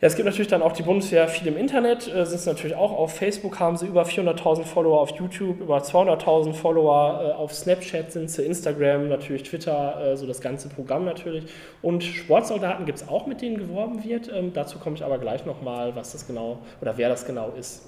[0.01, 2.75] Ja, es gibt natürlich dann auch die Bundeswehr viel im Internet, äh, sind es natürlich
[2.75, 7.53] auch auf Facebook, haben sie über 400.000 Follower auf YouTube, über 200.000 Follower äh, auf
[7.53, 11.43] Snapchat sind sie, Instagram, natürlich Twitter, äh, so das ganze Programm natürlich.
[11.83, 14.27] Und Sportsoldaten gibt es auch, mit denen geworben wird.
[14.33, 17.87] Ähm, dazu komme ich aber gleich nochmal, was das genau oder wer das genau ist.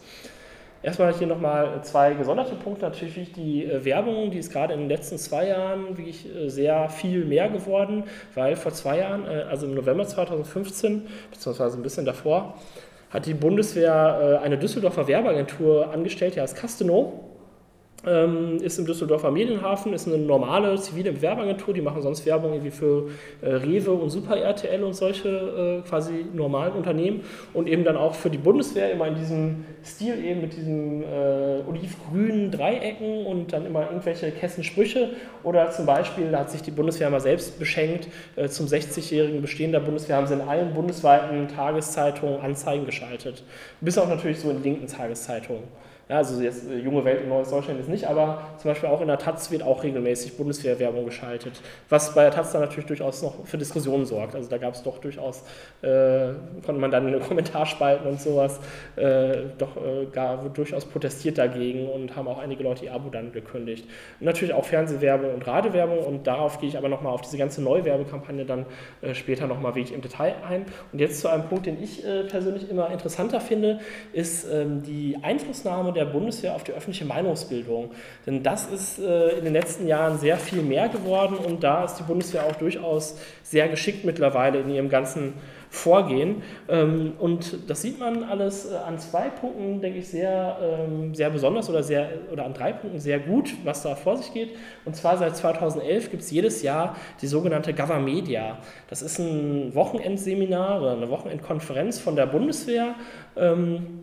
[0.83, 2.83] Erstmal hier nochmal zwei gesonderte Punkte.
[2.85, 6.89] Natürlich die äh, Werbung, die ist gerade in den letzten zwei Jahren wirklich äh, sehr
[6.89, 8.03] viel mehr geworden,
[8.35, 12.55] weil vor zwei Jahren, äh, also im November 2015, beziehungsweise ein bisschen davor,
[13.09, 17.32] hat die Bundeswehr eine Düsseldorfer Werbeagentur angestellt, die heißt Casteno.
[18.05, 22.71] Ähm, ist im Düsseldorfer Medienhafen, ist eine normale zivile Werbeagentur, die machen sonst Werbung irgendwie
[22.71, 23.09] für
[23.41, 25.29] äh, Rewe und Super RTL und solche
[25.83, 27.21] äh, quasi normalen Unternehmen
[27.53, 31.61] und eben dann auch für die Bundeswehr immer in diesem Stil eben mit diesen äh,
[31.67, 35.11] olivgrünen Dreiecken und dann immer irgendwelche Kessensprüche
[35.43, 39.71] oder zum Beispiel, da hat sich die Bundeswehr mal selbst beschenkt, äh, zum 60-jährigen Bestehen
[39.71, 43.43] der Bundeswehr haben sie in allen bundesweiten Tageszeitungen Anzeigen geschaltet,
[43.81, 45.63] bis auch natürlich so in linken Tageszeitungen.
[46.13, 49.01] Ja, also jetzt äh, junge Welt und neues Deutschland ist nicht, aber zum Beispiel auch
[49.01, 53.23] in der Taz wird auch regelmäßig Bundeswehrwerbung geschaltet, was bei der Taz dann natürlich durchaus
[53.23, 54.35] noch für Diskussionen sorgt.
[54.35, 55.43] Also da gab es doch durchaus,
[55.81, 56.27] äh,
[56.63, 58.59] konnte man dann in den Kommentarspalten und sowas,
[58.95, 63.31] äh, doch äh, gar, durchaus protestiert dagegen und haben auch einige Leute ihr Abo dann
[63.31, 63.87] gekündigt.
[64.19, 67.63] Und natürlich auch Fernsehwerbung und Radiowerbung und darauf gehe ich aber nochmal auf diese ganze
[67.63, 68.67] Neuwerbekampagne dann
[69.01, 70.65] äh, später nochmal wirklich im Detail ein.
[70.91, 73.79] Und jetzt zu einem Punkt, den ich äh, persönlich immer interessanter finde,
[74.11, 77.91] ist ähm, die Einflussnahme der Bundeswehr auf die öffentliche Meinungsbildung.
[78.25, 81.95] Denn das ist äh, in den letzten Jahren sehr viel mehr geworden und da ist
[81.95, 85.33] die Bundeswehr auch durchaus sehr geschickt mittlerweile in ihrem ganzen
[85.73, 86.43] Vorgehen.
[86.69, 91.31] Ähm, und das sieht man alles äh, an zwei Punkten, denke ich, sehr, ähm, sehr
[91.31, 94.51] besonders oder, sehr, oder an drei Punkten sehr gut, was da vor sich geht.
[94.85, 98.59] Und zwar seit 2011 gibt es jedes Jahr die sogenannte Media.
[98.87, 102.93] Das ist ein Wochenendseminar oder eine Wochenendkonferenz von der Bundeswehr.
[103.35, 104.02] Ähm,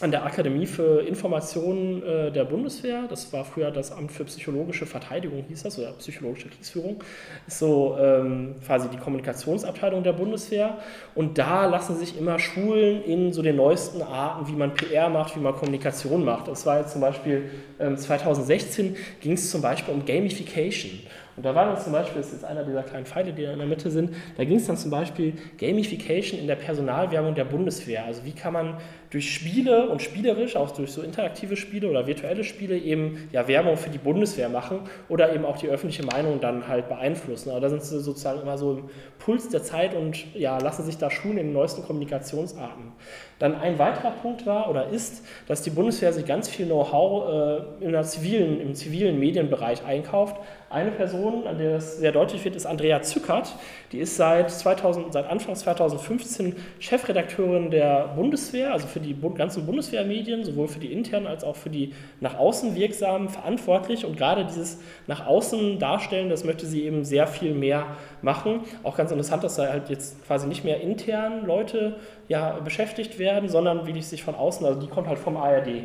[0.00, 3.04] an der Akademie für Informationen äh, der Bundeswehr.
[3.08, 7.02] Das war früher das Amt für psychologische Verteidigung, hieß das, oder psychologische Kriegsführung.
[7.46, 10.78] Ist so ähm, quasi die Kommunikationsabteilung der Bundeswehr.
[11.14, 15.36] Und da lassen sich immer Schulen in so den neuesten Arten, wie man PR macht,
[15.36, 16.48] wie man Kommunikation macht.
[16.48, 21.00] Das war jetzt zum Beispiel ähm, 2016 ging es zum Beispiel um Gamification.
[21.38, 23.52] Und da war dann zum Beispiel, das ist jetzt einer dieser kleinen Pfeile, die da
[23.52, 27.44] in der Mitte sind, da ging es dann zum Beispiel Gamification in der Personalwerbung der
[27.44, 28.04] Bundeswehr.
[28.04, 28.76] Also wie kann man
[29.10, 33.76] durch Spiele und spielerisch, auch durch so interaktive Spiele oder virtuelle Spiele eben ja, Werbung
[33.76, 37.50] für die Bundeswehr machen oder eben auch die öffentliche Meinung dann halt beeinflussen.
[37.50, 38.84] Aber da sind sie sozusagen immer so im
[39.18, 42.92] Puls der Zeit und ja, lassen sich da schulen in den neuesten Kommunikationsarten.
[43.38, 47.84] Dann ein weiterer Punkt war oder ist, dass die Bundeswehr sich ganz viel Know-how äh,
[47.84, 50.36] im zivilen Medienbereich einkauft.
[50.70, 53.54] Eine Person, an der das sehr deutlich wird, ist Andrea Zückert.
[53.92, 60.44] Die ist seit, 2000, seit Anfang 2015 Chefredakteurin der Bundeswehr, also für die ganzen Bundeswehrmedien,
[60.44, 64.04] sowohl für die internen als auch für die nach außen wirksamen verantwortlich.
[64.04, 67.86] Und gerade dieses nach außen darstellen, das möchte sie eben sehr viel mehr
[68.20, 68.60] machen.
[68.82, 71.96] Auch ganz interessant, dass da halt jetzt quasi nicht mehr intern Leute
[72.28, 75.84] ja, beschäftigt werden, sondern wie die sich von außen, also die kommt halt vom ARD.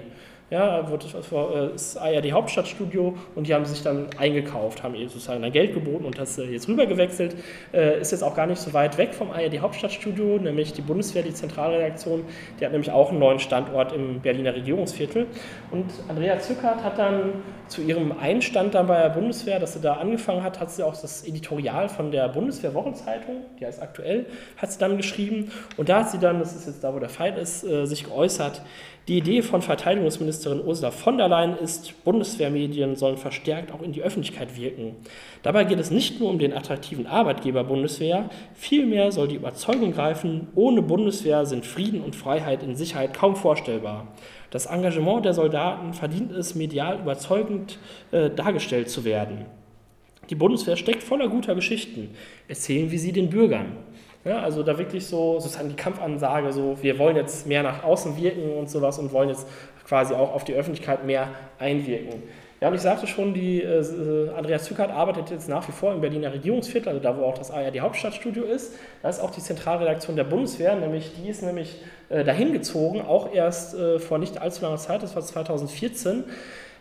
[0.54, 1.08] Ja, wurde,
[1.74, 6.06] das ARD Hauptstadtstudio und die haben sich dann eingekauft, haben ihr sozusagen dann Geld geboten
[6.06, 7.36] und das jetzt rübergewechselt.
[7.74, 11.24] Äh, ist jetzt auch gar nicht so weit weg vom ARD Hauptstadtstudio, nämlich die Bundeswehr,
[11.24, 12.26] die Zentralredaktion,
[12.60, 15.26] die hat nämlich auch einen neuen Standort im Berliner Regierungsviertel.
[15.72, 19.94] Und Andrea Zückert hat dann zu ihrem Einstand dann bei der Bundeswehr, dass sie da
[19.94, 24.78] angefangen hat, hat sie auch das Editorial von der Bundeswehr-Wochenzeitung, die heißt aktuell, hat sie
[24.78, 25.52] dann geschrieben.
[25.78, 28.04] Und da hat sie dann, das ist jetzt da, wo der Fall ist, äh, sich
[28.04, 28.62] geäußert,
[29.10, 34.02] die Idee von Verteidigungsministerin Ursula von der Leyen ist, Bundeswehrmedien sollen verstärkt auch in die
[34.02, 34.96] Öffentlichkeit wirken.
[35.42, 40.48] Dabei geht es nicht nur um den attraktiven Arbeitgeber Bundeswehr, vielmehr soll die Überzeugung greifen,
[40.56, 44.08] ohne Bundeswehr sind Frieden und Freiheit in Sicherheit kaum vorstellbar.
[44.52, 47.80] Das Engagement der Soldaten verdient es, medial überzeugend
[48.12, 49.48] äh, dargestellt zu werden.
[50.30, 52.12] Die Bundeswehr steckt voller guter Geschichten.
[52.48, 53.74] Erzählen wir sie den Bürgern.
[54.26, 58.16] Ja, also da wirklich so sozusagen die Kampfansage, so wir wollen jetzt mehr nach außen
[58.16, 59.46] wirken und sowas und wollen jetzt
[59.86, 62.24] quasi auch auf die Öffentlichkeit mehr einwirken.
[62.62, 66.00] Ja, und ich sagte schon, die äh, Andreas Zückert arbeitet jetzt nach wie vor im
[66.00, 68.76] Berliner Regierungsviertel, also da, wo auch das ARD Hauptstadtstudio ist.
[69.02, 73.34] Da ist auch die Zentralredaktion der Bundeswehr, nämlich die ist nämlich äh, dahin gezogen, auch
[73.34, 76.24] erst äh, vor nicht allzu langer Zeit, das war 2014.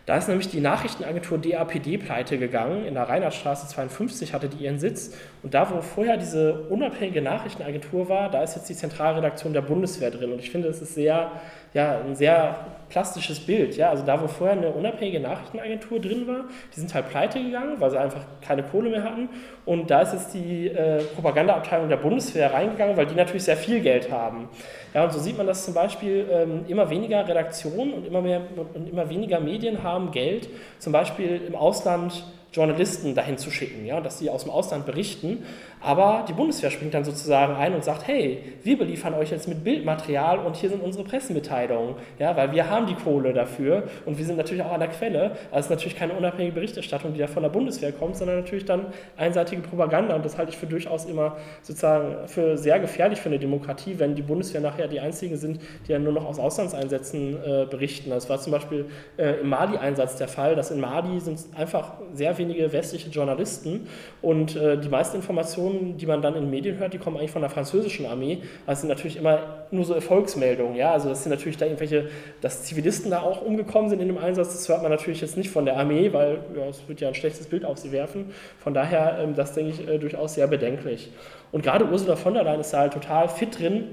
[0.05, 2.85] Da ist nämlich die Nachrichtenagentur DAPD pleite gegangen.
[2.85, 5.15] In der Reinhardtstraße 52 hatte die ihren Sitz.
[5.43, 10.11] Und da, wo vorher diese unabhängige Nachrichtenagentur war, da ist jetzt die Zentralredaktion der Bundeswehr
[10.11, 10.33] drin.
[10.33, 11.31] Und ich finde, es ist sehr,
[11.73, 13.77] ja, ein sehr plastisches Bild.
[13.77, 13.91] Ja?
[13.91, 17.89] Also da, wo vorher eine unabhängige Nachrichtenagentur drin war, die sind halt pleite gegangen, weil
[17.89, 19.29] sie einfach keine Kohle mehr hatten.
[19.63, 23.79] Und da ist jetzt die äh, Propagandaabteilung der Bundeswehr reingegangen, weil die natürlich sehr viel
[23.79, 24.49] Geld haben.
[24.93, 28.41] Ja, und so sieht man, dass zum Beispiel ähm, immer weniger Redaktionen und immer, mehr,
[28.73, 33.99] und immer weniger Medien haben Geld, zum Beispiel im Ausland Journalisten dahin zu schicken, ja,
[33.99, 35.43] dass sie aus dem Ausland berichten.
[35.81, 39.63] Aber die Bundeswehr springt dann sozusagen ein und sagt, hey, wir beliefern euch jetzt mit
[39.63, 44.23] Bildmaterial und hier sind unsere Pressemitteilungen, ja, weil wir haben die Kohle dafür und wir
[44.23, 45.31] sind natürlich auch an der Quelle.
[45.51, 48.65] Also es ist natürlich keine unabhängige Berichterstattung, die da von der Bundeswehr kommt, sondern natürlich
[48.65, 48.85] dann
[49.17, 53.39] einseitige Propaganda und das halte ich für durchaus immer sozusagen für sehr gefährlich für eine
[53.39, 57.65] Demokratie, wenn die Bundeswehr nachher die einzigen sind, die ja nur noch aus Auslandseinsätzen äh,
[57.69, 58.11] berichten.
[58.11, 58.85] Das war zum Beispiel
[59.17, 63.87] äh, im Mali-Einsatz der Fall, dass in Mali sind einfach sehr wenige westliche Journalisten
[64.21, 67.41] und äh, die meisten Informationen, die man dann in Medien hört, die kommen eigentlich von
[67.41, 68.39] der französischen Armee.
[68.65, 70.75] Das sind natürlich immer nur so Erfolgsmeldungen.
[70.75, 70.91] Ja?
[70.91, 72.09] Also das sind natürlich da irgendwelche,
[72.41, 75.49] dass Zivilisten da auch umgekommen sind in dem Einsatz, das hört man natürlich jetzt nicht
[75.49, 78.31] von der Armee, weil ja, es wird ja ein schlechtes Bild auf sie werfen.
[78.59, 81.11] Von daher, ähm, das denke ich äh, durchaus sehr bedenklich.
[81.51, 83.85] Und gerade Ursula von der Leyen ist da halt total fit drin,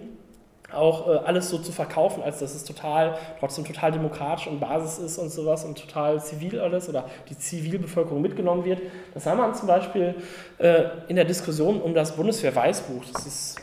[0.72, 4.98] auch äh, alles so zu verkaufen, als dass es total, trotzdem total demokratisch und Basis
[4.98, 8.80] ist und sowas und total zivil alles oder die Zivilbevölkerung mitgenommen wird.
[9.14, 10.14] Das sah man zum Beispiel
[10.58, 13.04] äh, in der Diskussion um das Bundeswehr-Weißbuch.
[13.12, 13.56] Das ist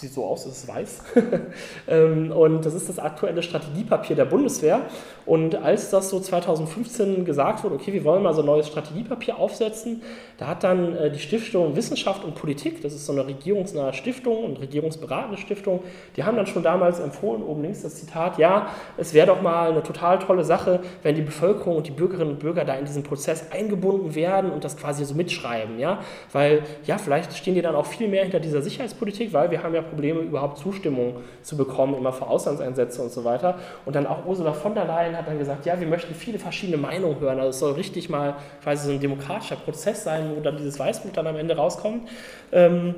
[0.00, 1.02] sieht so aus, es ist weiß.
[1.88, 4.82] Ähm, und das ist das aktuelle Strategiepapier der Bundeswehr.
[5.26, 9.38] Und als das so 2015 gesagt wurde, okay, wir wollen mal so ein neues Strategiepapier
[9.38, 10.02] aufsetzen,
[10.38, 14.44] da hat dann äh, die Stiftung Wissenschaft und Politik, das ist so eine regierungsnahe Stiftung
[14.44, 15.82] und regierungsberatende Stiftung,
[16.16, 19.70] die haben dann schon damals empfohlen, oben links das Zitat, ja, es wäre doch mal
[19.70, 23.02] eine total tolle Sache, wenn die Bevölkerung und die Bürgerinnen und Bürger da in diesen
[23.02, 26.00] Prozess eingebunden werden und das quasi so mitschreiben, ja,
[26.32, 29.74] weil ja, vielleicht stehen die dann auch viel mehr hinter dieser Sicherheitspolitik, weil wir haben
[29.74, 33.58] ja Probleme, überhaupt Zustimmung zu bekommen, immer für Auslandseinsätze und so weiter.
[33.84, 36.78] Und dann auch Ursula von der Leyen hat dann gesagt, ja, wir möchten viele verschiedene
[36.78, 37.38] Meinungen hören.
[37.38, 41.12] Also es soll richtig mal quasi so ein demokratischer Prozess sein, wo dann dieses Weißbuch
[41.12, 42.08] dann am Ende rauskommt.
[42.52, 42.94] Ähm,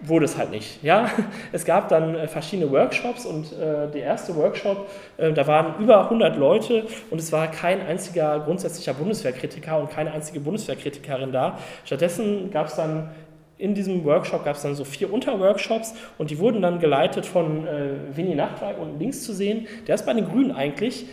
[0.00, 0.82] wurde es halt nicht.
[0.82, 1.10] Ja?
[1.52, 6.04] Es gab dann äh, verschiedene Workshops und äh, der erste Workshop, äh, da waren über
[6.04, 11.58] 100 Leute und es war kein einziger grundsätzlicher Bundeswehrkritiker und keine einzige Bundeswehrkritikerin da.
[11.84, 13.10] Stattdessen gab es dann
[13.58, 17.66] in diesem Workshop gab es dann so vier Unterworkshops und die wurden dann geleitet von
[17.66, 19.66] äh, Winnie Nachtwey unten links zu sehen.
[19.86, 21.06] Der ist bei den Grünen eigentlich,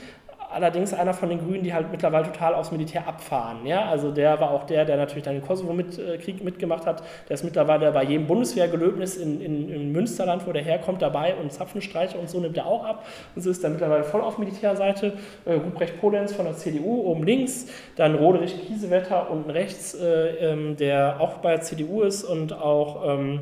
[0.56, 3.66] allerdings einer von den Grünen, die halt mittlerweile total aufs Militär abfahren.
[3.66, 3.90] Ja?
[3.90, 7.04] Also der war auch der, der natürlich dann den Kosovo-Krieg äh, mitgemacht hat.
[7.28, 11.52] Der ist mittlerweile bei jedem Bundeswehrgelöbnis in, in, in Münsterland, wo der herkommt, dabei und
[11.52, 13.06] Zapfenstreiche und so nimmt er auch ab.
[13.36, 15.14] Und so ist er mittlerweile voll auf Militärseite.
[15.44, 20.78] Äh, Ruprecht Polenz von der CDU oben links, dann Roderich Kiesewetter unten rechts, äh, ähm,
[20.78, 23.20] der auch bei der CDU ist und auch...
[23.20, 23.42] Ähm,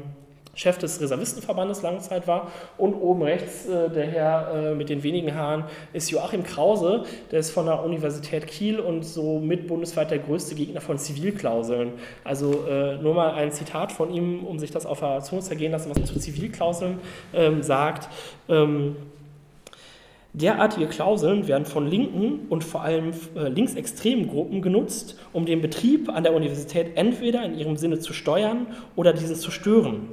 [0.56, 2.52] Chef des Reservistenverbandes lange Zeit war.
[2.78, 5.64] Und oben rechts äh, der Herr äh, mit den wenigen Haaren
[5.94, 10.82] ist Joachim Krause, der ist von der Universität Kiel und somit bundesweit der größte Gegner
[10.82, 11.94] von Zivilklauseln.
[12.24, 15.72] Also äh, nur mal ein Zitat von ihm, um sich das auf der Zunge zergehen
[15.72, 17.00] lassen, was er zu Zivilklauseln
[17.34, 18.10] ähm, sagt.
[18.48, 18.96] Ähm,
[20.36, 26.10] Derartige Klauseln werden von linken und vor allem äh, linksextremen Gruppen genutzt, um den Betrieb
[26.10, 30.08] an der Universität entweder in ihrem Sinne zu steuern oder diesen zu stören.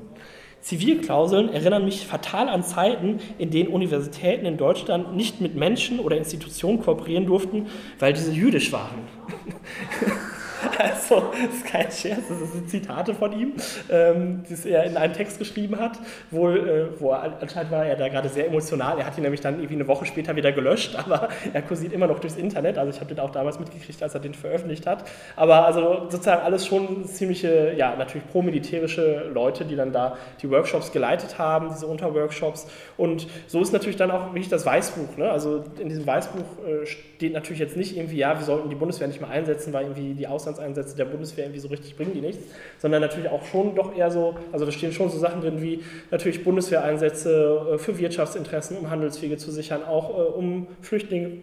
[0.60, 6.16] Zivilklauseln erinnern mich fatal an Zeiten, in denen Universitäten in Deutschland nicht mit Menschen oder
[6.16, 7.66] Institutionen kooperieren durften,
[7.98, 9.00] weil diese jüdisch waren.
[10.80, 13.52] Also, das ist kein Scherz, das sind Zitate von ihm,
[13.90, 15.98] ähm, die er in einem Text geschrieben hat.
[16.30, 18.98] Wohl, äh, wo er, anscheinend war er da gerade sehr emotional.
[18.98, 22.06] Er hat ihn nämlich dann irgendwie eine Woche später wieder gelöscht, aber er kursiert immer
[22.06, 22.78] noch durchs Internet.
[22.78, 25.04] Also, ich habe den auch damals mitgekriegt, als er den veröffentlicht hat.
[25.36, 30.92] Aber also sozusagen alles schon ziemliche, ja, natürlich pro-militärische Leute, die dann da die Workshops
[30.92, 32.66] geleitet haben, diese Unterworkshops.
[32.96, 35.16] Und so ist natürlich dann auch wirklich das Weißbuch.
[35.16, 35.30] Ne?
[35.30, 39.08] Also, in diesem Weißbuch äh, steht natürlich jetzt nicht irgendwie, ja, wir sollten die Bundeswehr
[39.08, 42.20] nicht mehr einsetzen, weil irgendwie die Auslands Auslandseinsätze der Bundeswehr irgendwie so richtig bringen die
[42.20, 42.44] nichts,
[42.78, 45.82] sondern natürlich auch schon doch eher so, also da stehen schon so Sachen drin wie
[46.10, 51.38] natürlich Bundeswehreinsätze äh, für Wirtschaftsinteressen, um Handelswege zu sichern, auch äh, um Flüchtlinge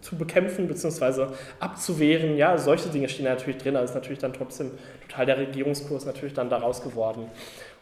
[0.00, 1.26] zu bekämpfen bzw.
[1.60, 2.36] abzuwehren.
[2.36, 4.72] Ja, solche Dinge stehen natürlich drin, da ist natürlich dann trotzdem
[5.08, 7.26] total der Regierungskurs natürlich dann daraus geworden.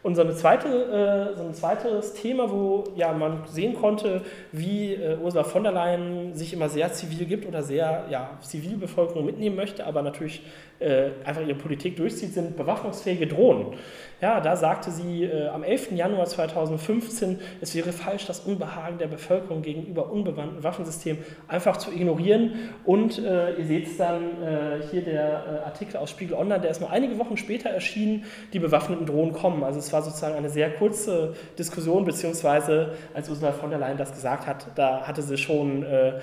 [0.03, 4.97] Und so, eine zweite, äh, so ein zweites Thema, wo ja, man sehen konnte, wie
[5.21, 9.85] Ursula von der Leyen sich immer sehr zivil gibt oder sehr ja, Zivilbevölkerung mitnehmen möchte,
[9.85, 10.43] aber natürlich
[10.81, 13.77] äh, einfach ihre Politik durchzieht, sind bewaffnungsfähige Drohnen.
[14.21, 15.93] Ja, da sagte sie äh, am 11.
[15.93, 22.53] Januar 2015, es wäre falsch, das Unbehagen der Bevölkerung gegenüber unbewandten Waffensystemen einfach zu ignorieren.
[22.85, 26.69] Und äh, ihr seht es dann äh, hier der äh, Artikel aus Spiegel Online, der
[26.69, 29.63] ist nur einige Wochen später erschienen, die bewaffneten Drohnen kommen.
[29.63, 34.13] Also es war sozusagen eine sehr kurze Diskussion, beziehungsweise als Ursula von der Leyen das
[34.13, 36.19] gesagt hat, da hatte sie schon äh,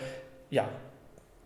[0.51, 0.69] ja,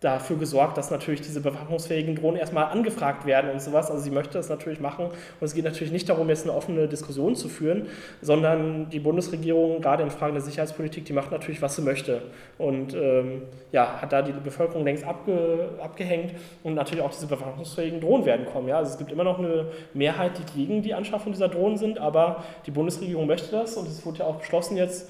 [0.03, 3.89] dafür gesorgt, dass natürlich diese bewaffnungsfähigen Drohnen erstmal angefragt werden und sowas.
[3.89, 5.05] Also sie möchte das natürlich machen.
[5.05, 7.87] Und es geht natürlich nicht darum, jetzt eine offene Diskussion zu führen,
[8.21, 12.21] sondern die Bundesregierung, gerade in Fragen der Sicherheitspolitik, die macht natürlich, was sie möchte.
[12.57, 18.01] Und ähm, ja, hat da die Bevölkerung längst abge, abgehängt und natürlich auch diese bewaffnungsfähigen
[18.01, 18.67] Drohnen werden kommen.
[18.67, 18.77] Ja?
[18.77, 22.43] Also es gibt immer noch eine Mehrheit, die gegen die Anschaffung dieser Drohnen sind, aber
[22.65, 25.09] die Bundesregierung möchte das und es wurde ja auch beschlossen jetzt,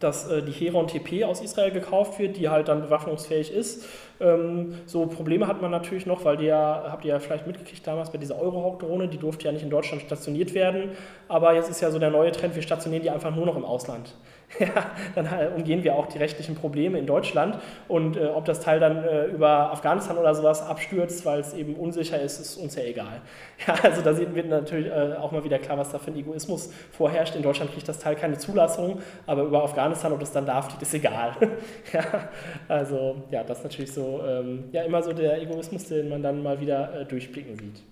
[0.00, 3.86] dass äh, die Heron TP aus Israel gekauft wird, die halt dann bewaffnungsfähig ist.
[4.20, 7.86] Ähm, so Probleme hat man natürlich noch, weil die ja, habt ihr ja vielleicht mitgekriegt
[7.86, 10.90] damals bei dieser Eurohawk-Drohne, die durfte ja nicht in Deutschland stationiert werden,
[11.28, 13.64] aber jetzt ist ja so der neue Trend, wir stationieren die einfach nur noch im
[13.64, 14.14] Ausland.
[14.58, 17.58] ja, dann umgehen wir auch die rechtlichen Probleme in Deutschland.
[17.88, 21.74] Und äh, ob das Teil dann äh, über Afghanistan oder sowas abstürzt, weil es eben
[21.74, 23.20] unsicher ist, ist uns ja egal.
[23.66, 26.70] Ja, also da wird natürlich äh, auch mal wieder klar, was da für ein Egoismus
[26.90, 27.36] vorherrscht.
[27.36, 30.92] In Deutschland kriegt das Teil keine Zulassung, aber über Afghanistan, ob das dann darf, ist
[30.92, 31.34] egal.
[31.92, 32.02] ja,
[32.68, 36.42] also ja, das ist natürlich so, ähm, ja, immer so der Egoismus, den man dann
[36.42, 37.82] mal wieder äh, durchblicken sieht.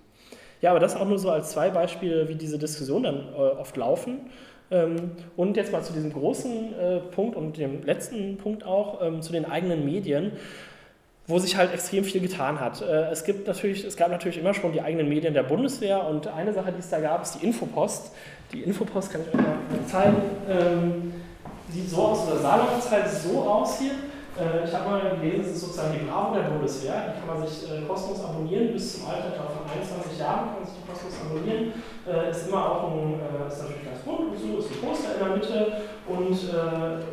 [0.63, 3.77] Ja, aber das auch nur so als zwei Beispiele, wie diese Diskussionen dann äh, oft
[3.77, 4.31] laufen.
[4.73, 9.23] Ähm, und jetzt mal zu diesem großen äh, Punkt und dem letzten Punkt auch, ähm,
[9.23, 10.33] zu den eigenen Medien
[11.27, 12.83] wo sich halt extrem viel getan hat.
[12.83, 16.27] Äh, es, gibt natürlich, es gab natürlich immer schon die eigenen Medien der Bundeswehr und
[16.27, 18.13] eine Sache, die es da gab, ist die Infopost.
[18.53, 19.57] Die Infopost kann ich euch mal
[19.87, 20.17] zeigen.
[20.49, 21.15] Ähm,
[21.71, 23.93] sieht so aus, oder Saarland halt so aus hier.
[24.33, 27.13] Äh, ich habe mal gelesen, es ist sozusagen die Bravo der Bundeswehr.
[27.13, 28.73] Die kann man sich äh, kostenlos abonnieren.
[28.73, 31.63] Bis zum Alter von 21 Jahren kann man sich die kostenlos abonnieren.
[32.09, 35.37] Äh, ist immer auch ein, ist natürlich ganz und so, ist ein Poster in der
[35.37, 35.59] Mitte.
[36.09, 36.39] Und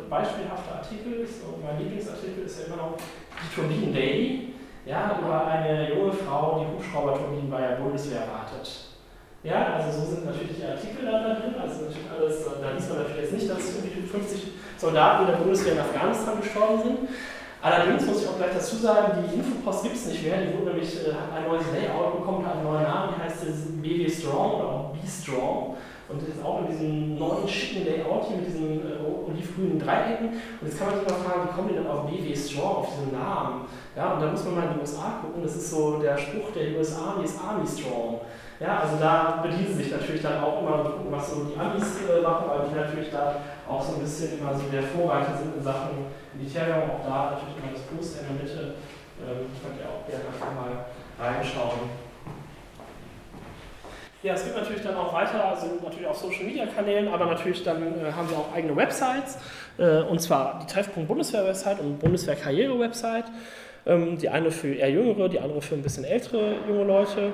[0.08, 4.54] beispielhafter Artikel, ist, mein Lieblingsartikel ist ja immer noch die Turbinen Daily.
[4.86, 8.96] Ja, über eine junge Frau, die Hubschrauberturbinen bei der Bundeswehr wartet.
[9.44, 11.54] Ja, also so sind natürlich die Artikel da, drin.
[11.54, 15.80] Also natürlich alles, da liest man natürlich jetzt nicht, dass 50 Soldaten der Bundeswehr in
[15.80, 16.98] Afghanistan gestorben sind.
[17.62, 20.38] Allerdings muss ich auch gleich dazu sagen, die Infopost gibt es nicht mehr.
[20.40, 23.82] Die wurde nämlich, äh, hat ein neues Layout bekommen, hat einen neuen Namen, die heißt
[23.82, 25.76] BW Strong oder auch B Strong.
[26.08, 30.28] Und das ist auch in diesem neuen schicken Layout hier mit diesen äh, olivgrünen Dreiecken.
[30.28, 32.88] Und jetzt kann man sich mal fragen, wie kommen die denn auf BW Strong, auf
[32.88, 33.66] diesen Namen?
[33.94, 35.42] Ja, und da muss man mal in die USA gucken.
[35.42, 38.20] Das ist so der Spruch der USA, die ist Army Strong.
[38.60, 42.20] Ja, also da bedienen sie sich natürlich dann auch immer was so die Amis äh,
[42.20, 43.36] machen, weil die natürlich da
[43.66, 46.90] auch so ein bisschen immer so der Vorreiter sind in Sachen Militärraum.
[46.90, 48.74] Auch da natürlich immer das Poster in der Mitte.
[49.20, 50.84] Ähm, könnt ihr auch gerne einfach mal
[51.18, 51.88] reinschauen.
[54.22, 57.64] Ja, es gibt natürlich dann auch weiter, sind natürlich auf Social Media Kanälen, aber natürlich
[57.64, 59.38] dann äh, haben wir auch eigene Websites,
[59.78, 63.24] äh, und zwar die Treffpunkt Bundeswehr Website und Bundeswehr Karriere Website.
[63.86, 67.32] Ähm, die eine für eher jüngere, die andere für ein bisschen ältere junge Leute.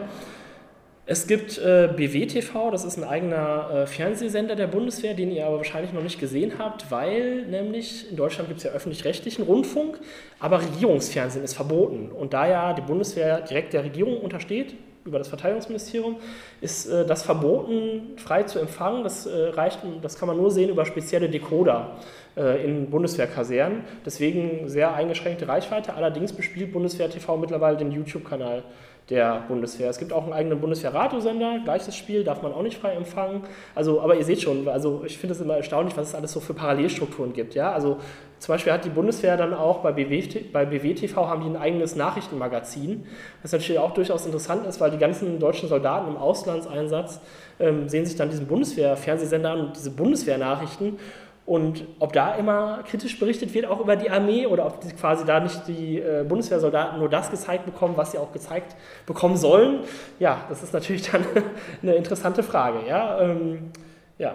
[1.09, 5.59] Es gibt äh, BWTV, das ist ein eigener äh, Fernsehsender der Bundeswehr, den ihr aber
[5.59, 10.01] wahrscheinlich noch nicht gesehen habt, weil nämlich in Deutschland gibt es ja öffentlich-rechtlichen Rundfunk,
[10.41, 12.11] aber Regierungsfernsehen ist verboten.
[12.11, 16.17] Und da ja die Bundeswehr direkt der Regierung untersteht, über das Verteidigungsministerium,
[16.61, 19.05] ist äh, das verboten, frei zu empfangen.
[19.05, 21.99] Das, äh, reicht, das kann man nur sehen über spezielle Decoder
[22.37, 23.85] äh, in Bundeswehrkasernen.
[24.05, 25.95] Deswegen sehr eingeschränkte Reichweite.
[25.95, 28.65] Allerdings bespielt Bundeswehr TV mittlerweile den YouTube-Kanal
[29.11, 29.89] der Bundeswehr.
[29.89, 33.43] Es gibt auch einen eigenen Bundeswehr-Radiosender, gleiches Spiel, darf man auch nicht frei empfangen.
[33.75, 36.41] Also, aber ihr seht schon, also ich finde es immer erstaunlich, was es alles so
[36.41, 37.55] für Parallelstrukturen gibt.
[37.55, 37.73] Ja?
[37.73, 37.99] Also
[38.41, 41.95] zum Beispiel hat die Bundeswehr dann auch bei, BW, bei BWTV haben die ein eigenes
[41.95, 43.07] Nachrichtenmagazin,
[43.43, 47.21] was natürlich auch durchaus interessant ist, weil die ganzen deutschen Soldaten im Auslandseinsatz
[47.61, 50.99] ähm, sehen sich dann diesen Bundeswehr-Fernsehsender an und diese Bundeswehr-Nachrichten
[51.47, 55.39] und ob da immer kritisch berichtet wird, auch über die Armee, oder ob quasi da
[55.39, 58.75] nicht die äh, Bundeswehrsoldaten nur das gezeigt bekommen, was sie auch gezeigt
[59.07, 59.81] bekommen sollen,
[60.19, 61.25] ja, das ist natürlich dann
[61.83, 62.81] eine interessante Frage.
[62.89, 63.71] Ja, ähm,
[64.19, 64.35] ja.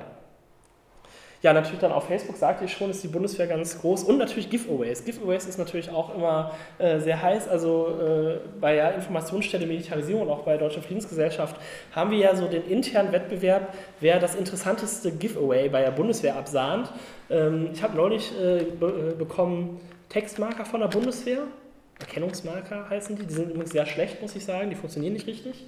[1.41, 4.49] Ja, natürlich dann auf Facebook sagte ich schon, ist die Bundeswehr ganz groß und natürlich
[4.49, 5.03] Giveaways.
[5.03, 7.47] Giveaways ist natürlich auch immer äh, sehr heiß.
[7.47, 11.55] Also äh, bei der Informationsstelle Militarisierung und auch bei der Deutschen Friedensgesellschaft
[11.93, 16.91] haben wir ja so den internen Wettbewerb, wer das interessanteste Giveaway bei der Bundeswehr absahnt.
[17.31, 19.79] Ähm, ich habe neulich äh, be äh, bekommen
[20.09, 21.39] Textmarker von der Bundeswehr.
[21.99, 23.25] Erkennungsmarker heißen die.
[23.25, 24.69] Die sind übrigens sehr schlecht, muss ich sagen.
[24.69, 25.65] Die funktionieren nicht richtig.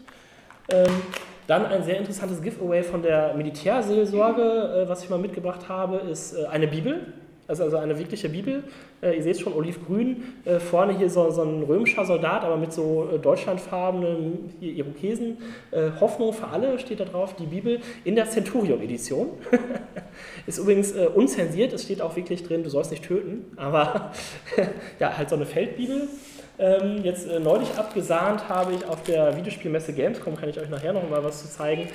[0.70, 1.02] Ähm,
[1.48, 6.34] dann ein sehr interessantes Giveaway von der Militärseelsorge, äh, was ich mal mitgebracht habe, ist
[6.34, 7.14] äh, eine Bibel.
[7.46, 8.64] Also, also eine wirkliche Bibel.
[9.02, 10.24] Äh, ihr seht schon, olivgrün.
[10.46, 15.38] Äh, vorne hier so, so ein römischer Soldat, aber mit so äh, deutschlandfarbenen Irokesen.
[15.72, 19.28] Äh, Hoffnung für alle steht da drauf, die Bibel in der Centurion-Edition.
[20.48, 23.52] ist übrigens unzensiert, es steht auch wirklich drin, du sollst nicht töten.
[23.58, 24.12] Aber
[25.00, 26.08] ja, halt so eine Feldbibel
[26.60, 30.94] ähm, jetzt äh, neulich abgesahnt habe ich auf der Videospielmesse Gamescom, kann ich euch nachher
[30.94, 31.88] noch mal was zu zeigen.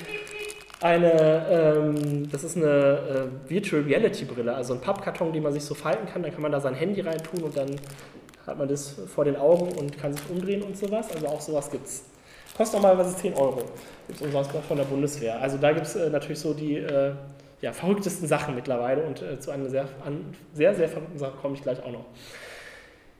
[0.81, 5.63] Eine, ähm, das ist eine äh, Virtual Reality Brille, also ein Pappkarton, den man sich
[5.63, 7.75] so falten kann, dann kann man da sein Handy reintun und dann
[8.47, 11.07] hat man das vor den Augen und kann sich umdrehen und sowas.
[11.13, 12.03] Also auch sowas gibt es.
[12.55, 13.61] Kostet normalerweise 10 Euro.
[14.07, 15.39] Gibt es umsonst von der Bundeswehr.
[15.41, 17.13] Also da gibt es äh, natürlich so die äh,
[17.61, 21.55] ja, verrücktesten Sachen mittlerweile und äh, zu einer sehr, an, sehr, sehr verrückten Sache komme
[21.55, 22.05] ich gleich auch noch.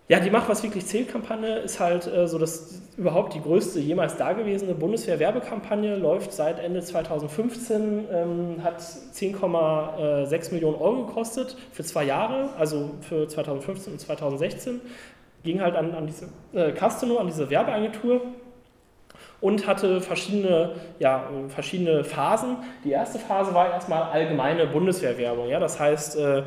[0.10, 3.80] Ja, die Macht, was wirklich zählt Kampagne ist halt äh, so, dass überhaupt die größte
[3.80, 12.06] jemals dagewesene Bundeswehr-Werbekampagne läuft seit Ende 2015, ähm, hat 10,6 Millionen Euro gekostet für zwei
[12.06, 14.82] Jahre, also für 2015 und 2016.
[15.44, 18.22] Ging halt an, an diese äh, Castano, an diese Werbeagentur
[19.42, 22.58] und hatte verschiedene, ja, verschiedene Phasen.
[22.84, 25.50] Die erste Phase war erstmal allgemeine Bundeswehrwerbung.
[25.50, 25.60] Ja?
[25.60, 26.44] Das heißt, äh,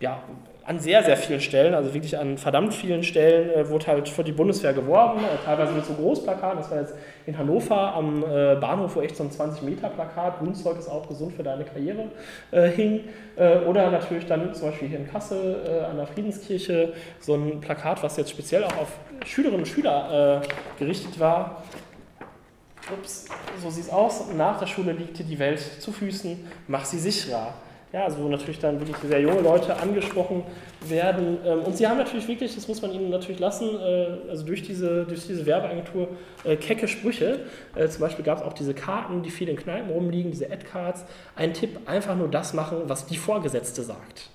[0.00, 0.18] ja,
[0.66, 4.24] an sehr, sehr vielen Stellen, also wirklich an verdammt vielen Stellen, äh, wurde halt für
[4.24, 6.58] die Bundeswehr geworben, äh, teilweise mit so Großplakaten.
[6.58, 6.94] Das war jetzt
[7.26, 11.42] in Hannover am äh, Bahnhof, wo echt so ein 20-Meter-Plakat, Grundzeug ist auch gesund für
[11.42, 12.06] deine Karriere,
[12.50, 13.00] äh, hing.
[13.36, 17.60] Äh, oder natürlich dann zum Beispiel hier in Kassel äh, an der Friedenskirche so ein
[17.60, 20.42] Plakat, was jetzt speziell auch auf Schülerinnen und Schüler
[20.78, 21.62] gerichtet war.
[22.92, 23.26] Ups,
[23.62, 24.32] so sieht es aus.
[24.36, 27.54] Nach der Schule liegt dir die Welt zu Füßen, mach sie sicherer
[27.94, 30.42] ja, also wo natürlich dann wirklich sehr junge Leute angesprochen
[30.88, 31.38] werden.
[31.46, 34.62] Ähm, und sie haben natürlich wirklich, das muss man ihnen natürlich lassen, äh, also durch
[34.62, 36.08] diese, durch diese Werbeagentur,
[36.42, 37.46] äh, kecke Sprüche.
[37.76, 41.04] Äh, zum Beispiel gab es auch diese Karten, die viel in Kneipen rumliegen, diese Ad-Cards.
[41.36, 44.30] Ein Tipp, einfach nur das machen, was die Vorgesetzte sagt.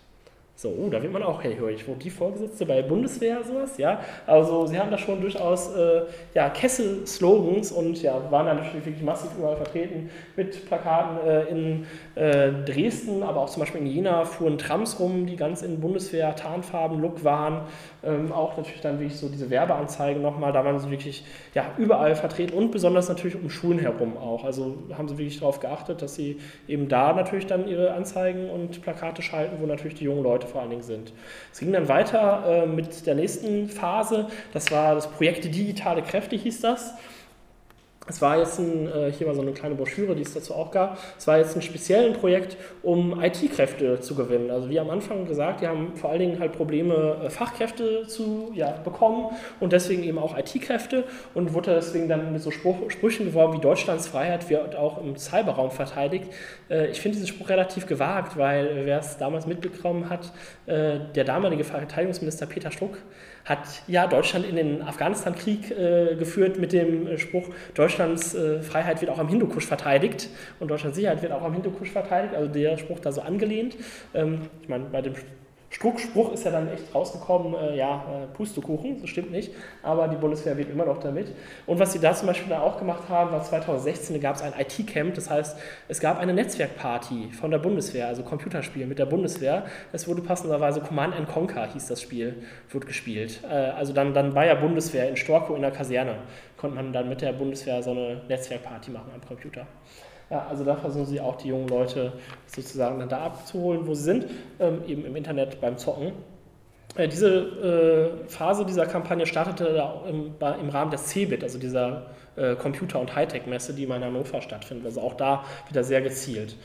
[0.61, 1.87] So, oh, da wird man auch hellhörig.
[1.87, 4.01] Wo die Vorgesetzte bei Bundeswehr sowas, ja.
[4.27, 6.01] Also sie haben da schon durchaus äh,
[6.33, 11.85] ja, Kessel-Slogans und ja, waren da natürlich wirklich massiv überall vertreten mit Plakaten äh, in
[12.15, 17.23] äh, Dresden, aber auch zum Beispiel in Jena fuhren Trams rum, die ganz in Bundeswehr-Tarnfarben-Look
[17.23, 17.61] waren.
[18.03, 22.15] Ähm, auch natürlich dann wirklich so diese Werbeanzeigen nochmal, da waren sie wirklich ja, überall
[22.15, 24.43] vertreten und besonders natürlich um Schulen herum auch.
[24.43, 26.37] Also haben sie wirklich darauf geachtet, dass sie
[26.67, 30.61] eben da natürlich dann ihre Anzeigen und Plakate schalten, wo natürlich die jungen Leute vor
[30.61, 31.13] allen Dingen sind.
[31.53, 36.35] Es ging dann weiter äh, mit der nächsten Phase, das war das Projekt Digitale Kräfte
[36.35, 36.93] hieß das.
[38.09, 40.71] Es war jetzt ein, äh, hier mal so eine kleine Broschüre, die es dazu auch
[40.71, 40.97] gab.
[41.17, 44.49] Es war jetzt ein spezielles Projekt, um IT-Kräfte zu gewinnen.
[44.49, 48.51] Also wie am Anfang gesagt, die haben vor allen Dingen halt Probleme, äh, Fachkräfte zu
[48.55, 49.27] ja, bekommen
[49.59, 51.03] und deswegen eben auch IT-Kräfte
[51.35, 55.15] und wurde deswegen dann mit so Spruch, Sprüchen geworben wie Deutschlands Freiheit wird auch im
[55.15, 56.25] Cyberraum verteidigt.
[56.69, 60.31] Äh, ich finde diesen Spruch relativ gewagt, weil wer es damals mitbekommen hat,
[60.67, 62.97] der damalige Verteidigungsminister Peter Struck
[63.49, 69.01] hat ja Deutschland in den Afghanistan-Krieg äh, geführt mit dem äh, Spruch, Deutschlands äh, Freiheit
[69.01, 70.29] wird auch am Hindukusch verteidigt
[70.59, 73.75] und Deutschlands Sicherheit wird auch am Hindukusch verteidigt, also der Spruch da so angelehnt.
[74.13, 75.15] Ähm, ich meine, bei dem
[75.71, 79.53] Spruch ist ja dann echt rausgekommen, äh, ja, äh, Pustekuchen, das stimmt nicht,
[79.83, 81.27] aber die Bundeswehr wird immer noch damit.
[81.67, 84.53] Und was sie da zum Beispiel auch gemacht haben, war 2016, da gab es ein
[84.57, 85.57] IT-Camp, das heißt,
[85.87, 89.65] es gab eine Netzwerkparty von der Bundeswehr, also Computerspiel mit der Bundeswehr.
[89.91, 92.41] Es wurde passenderweise Command and Conquer, hieß das Spiel,
[92.71, 93.41] wird gespielt.
[93.47, 96.15] Äh, also dann, dann bei der Bundeswehr in Storkow in der Kaserne
[96.57, 99.67] konnte man dann mit der Bundeswehr so eine Netzwerkparty machen am Computer.
[100.29, 102.13] Ja, also da versuchen sie auch die jungen Leute
[102.45, 104.25] sozusagen dann da abzuholen, wo sie sind,
[104.59, 106.13] ähm, eben im Internet beim Zocken.
[106.95, 112.07] Äh, diese äh, Phase dieser Kampagne startete da im, im Rahmen des CeBIT, also dieser
[112.35, 114.85] äh, Computer- und Hightech-Messe, die in Hannover stattfindet.
[114.85, 116.55] Also auch da wieder sehr gezielt.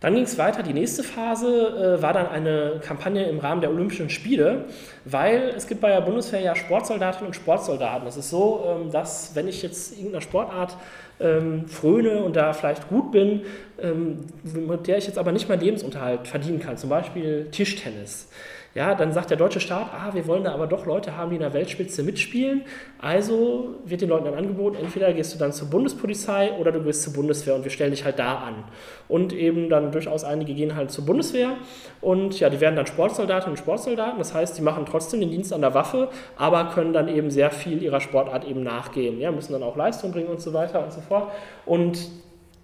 [0.00, 0.62] Dann ging es weiter.
[0.62, 4.66] Die nächste Phase äh, war dann eine Kampagne im Rahmen der Olympischen Spiele,
[5.06, 8.06] weil es gibt bei der Bundeswehr ja Sportsoldatinnen und Sportsoldaten.
[8.06, 10.76] Es ist so, ähm, dass wenn ich jetzt irgendeiner Sportart
[11.20, 13.42] ähm, fröne und da vielleicht gut bin,
[13.80, 18.28] ähm, mit der ich jetzt aber nicht meinen Lebensunterhalt verdienen kann, zum Beispiel Tischtennis.
[18.74, 21.36] Ja, dann sagt der deutsche Staat, ah, wir wollen da aber doch Leute haben, die
[21.36, 22.62] in der Weltspitze mitspielen.
[22.98, 27.04] Also wird den Leuten dann angeboten, entweder gehst du dann zur Bundespolizei oder du gehst
[27.04, 28.64] zur Bundeswehr und wir stellen dich halt da an.
[29.06, 31.52] Und eben dann durchaus einige gehen halt zur Bundeswehr
[32.00, 34.18] und ja, die werden dann Sportsoldatinnen und Sportsoldaten.
[34.18, 37.52] Das heißt, die machen trotzdem den Dienst an der Waffe, aber können dann eben sehr
[37.52, 39.20] viel ihrer Sportart eben nachgehen.
[39.20, 41.30] Ja, müssen dann auch Leistung bringen und so weiter und so fort.
[41.64, 41.98] Und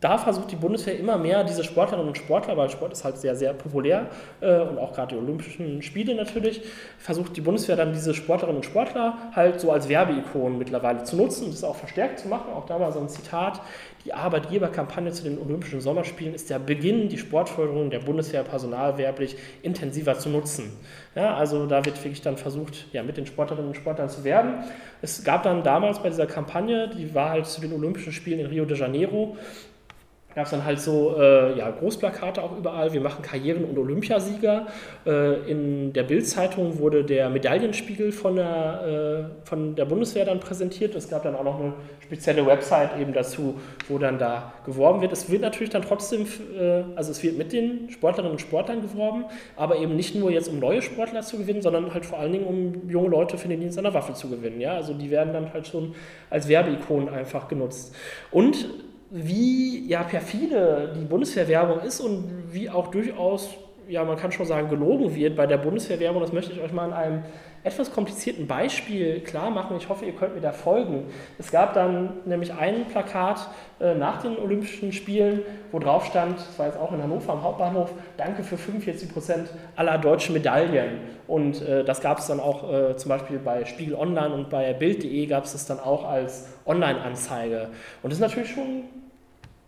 [0.00, 3.36] da versucht die Bundeswehr immer mehr diese Sportlerinnen und Sportler, weil Sport ist halt sehr,
[3.36, 4.08] sehr populär
[4.40, 6.62] äh, und auch gerade die Olympischen Spiele natürlich,
[6.98, 11.44] versucht die Bundeswehr dann diese Sportlerinnen und Sportler halt so als Werbeikonen mittlerweile zu nutzen
[11.44, 12.52] und das auch verstärkt zu machen.
[12.54, 13.60] Auch da mal so ein Zitat,
[14.06, 20.18] die Arbeitgeberkampagne zu den Olympischen Sommerspielen ist der Beginn, die Sportförderung der Bundeswehr personalwerblich intensiver
[20.18, 20.72] zu nutzen.
[21.14, 24.64] Ja, also da wird wirklich dann versucht, ja, mit den Sportlerinnen und Sportlern zu werben.
[25.02, 28.46] Es gab dann damals bei dieser Kampagne, die war halt zu den Olympischen Spielen in
[28.46, 29.36] Rio de Janeiro,
[30.34, 32.92] gab es dann halt so äh, ja, Großplakate auch überall.
[32.92, 34.66] Wir machen Karrieren- und Olympiasieger.
[35.04, 40.94] Äh, in der Bild-Zeitung wurde der Medaillenspiegel von der, äh, von der Bundeswehr dann präsentiert.
[40.94, 43.54] Es gab dann auch noch eine spezielle Website eben dazu,
[43.88, 45.12] wo dann da geworben wird.
[45.12, 46.26] Es wird natürlich dann trotzdem,
[46.56, 49.24] äh, also es wird mit den Sportlerinnen und Sportlern geworben,
[49.56, 52.46] aber eben nicht nur jetzt um neue Sportler zu gewinnen, sondern halt vor allen Dingen
[52.46, 54.60] um junge Leute für den Dienst an der Waffe zu gewinnen.
[54.60, 54.74] Ja?
[54.74, 55.94] Also die werden dann halt schon
[56.30, 57.94] als Werbeikonen einfach genutzt.
[58.30, 58.68] Und
[59.10, 63.50] wie ja, perfide die Bundeswehrwerbung ist und wie auch durchaus,
[63.88, 66.86] ja, man kann schon sagen, gelogen wird bei der Bundeswehrwerbung, das möchte ich euch mal
[66.86, 67.22] in einem
[67.62, 69.76] etwas komplizierten Beispiel klar machen.
[69.76, 71.04] Ich hoffe, ihr könnt mir da folgen.
[71.38, 73.48] Es gab dann nämlich ein Plakat
[73.80, 77.42] äh, nach den Olympischen Spielen, wo drauf stand, das war jetzt auch in Hannover am
[77.42, 81.00] Hauptbahnhof, danke für 45 Prozent aller deutschen Medaillen.
[81.26, 84.72] Und äh, das gab es dann auch äh, zum Beispiel bei Spiegel Online und bei
[84.72, 87.68] Bild.de gab es das dann auch als Online-Anzeige.
[88.02, 88.84] Und das ist natürlich schon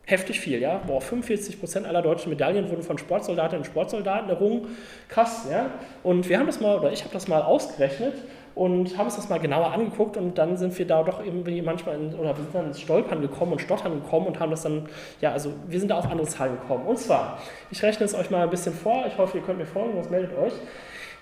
[0.04, 0.78] heftig viel, ja.
[0.86, 4.76] Boah, 45 Prozent aller deutschen Medaillen wurden von Sportsoldatinnen und Sportsoldaten errungen.
[5.08, 5.70] Krass, ja.
[6.02, 8.14] Und wir haben das mal, oder ich habe das mal ausgerechnet
[8.54, 11.94] und haben uns das mal genauer angeguckt und dann sind wir da doch irgendwie manchmal
[11.96, 14.88] in, oder wir sind dann ins Stolpern gekommen und Stottern gekommen und haben das dann,
[15.20, 16.86] ja, also wir sind da auf andere Zahlen gekommen.
[16.86, 17.38] Und zwar,
[17.70, 20.10] ich rechne es euch mal ein bisschen vor, ich hoffe, ihr könnt mir folgen, sonst
[20.10, 20.52] meldet euch.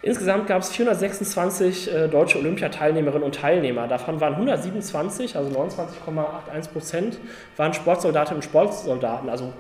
[0.03, 3.87] Insgesamt gab es 426 äh, deutsche Olympiateilnehmerinnen und Teilnehmer.
[3.87, 7.19] Davon waren 127, also 29,81 Prozent,
[7.59, 9.29] waren Sportsoldatinnen und Sportsoldaten.
[9.29, 9.53] Also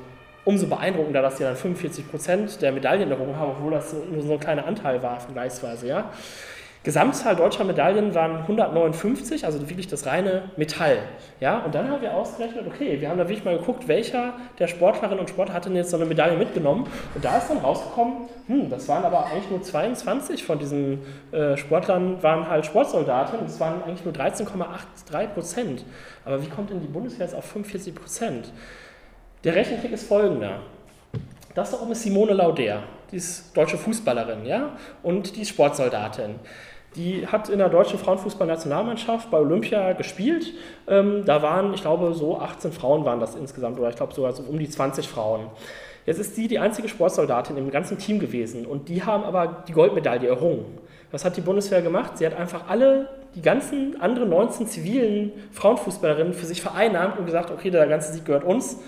[0.47, 4.33] umso beeindruckender, dass sie dann 45 Prozent der Medaillen errungen haben, obwohl das nur so
[4.33, 5.87] ein kleiner Anteil war vergleichsweise.
[5.87, 6.11] Ja.
[6.83, 10.97] Gesamtzahl deutscher Medaillen waren 159, also wirklich das reine Metall.
[11.39, 14.67] Ja, und dann haben wir ausgerechnet, okay, wir haben da wirklich mal geguckt, welcher der
[14.67, 16.87] Sportlerinnen und Sportler hat denn jetzt so eine Medaille mitgenommen.
[17.15, 21.01] Und da ist dann rausgekommen, hm, das waren aber eigentlich nur 22 von diesen
[21.33, 23.41] äh, Sportlern, waren halt Sportsoldaten.
[23.43, 25.85] Das waren eigentlich nur 13,83 Prozent.
[26.25, 28.53] Aber wie kommt denn die Bundeswehr jetzt auf 45 Prozent?
[29.45, 30.61] Der Rechentrick ist folgender.
[31.55, 36.37] Das da oben ist Simone Lauder, die ist deutsche Fußballerin, ja, und die ist Sportsoldatin.
[36.97, 40.53] Die hat in der deutschen Frauenfußballnationalmannschaft bei Olympia gespielt.
[40.89, 44.33] Ähm, da waren, ich glaube, so 18 Frauen waren das insgesamt, oder ich glaube sogar
[44.33, 45.47] so um die 20 Frauen.
[46.07, 49.73] Jetzt ist sie die einzige Sportsoldatin im ganzen Team gewesen und die haben aber die
[49.73, 50.65] Goldmedaille errungen.
[51.13, 52.19] Was hat die Bundeswehr gemacht?
[52.19, 57.51] Sie hat einfach alle, die ganzen anderen 19 zivilen Frauenfußballerinnen für sich vereinnahmt und gesagt,
[57.51, 58.79] okay, der ganze Sieg gehört uns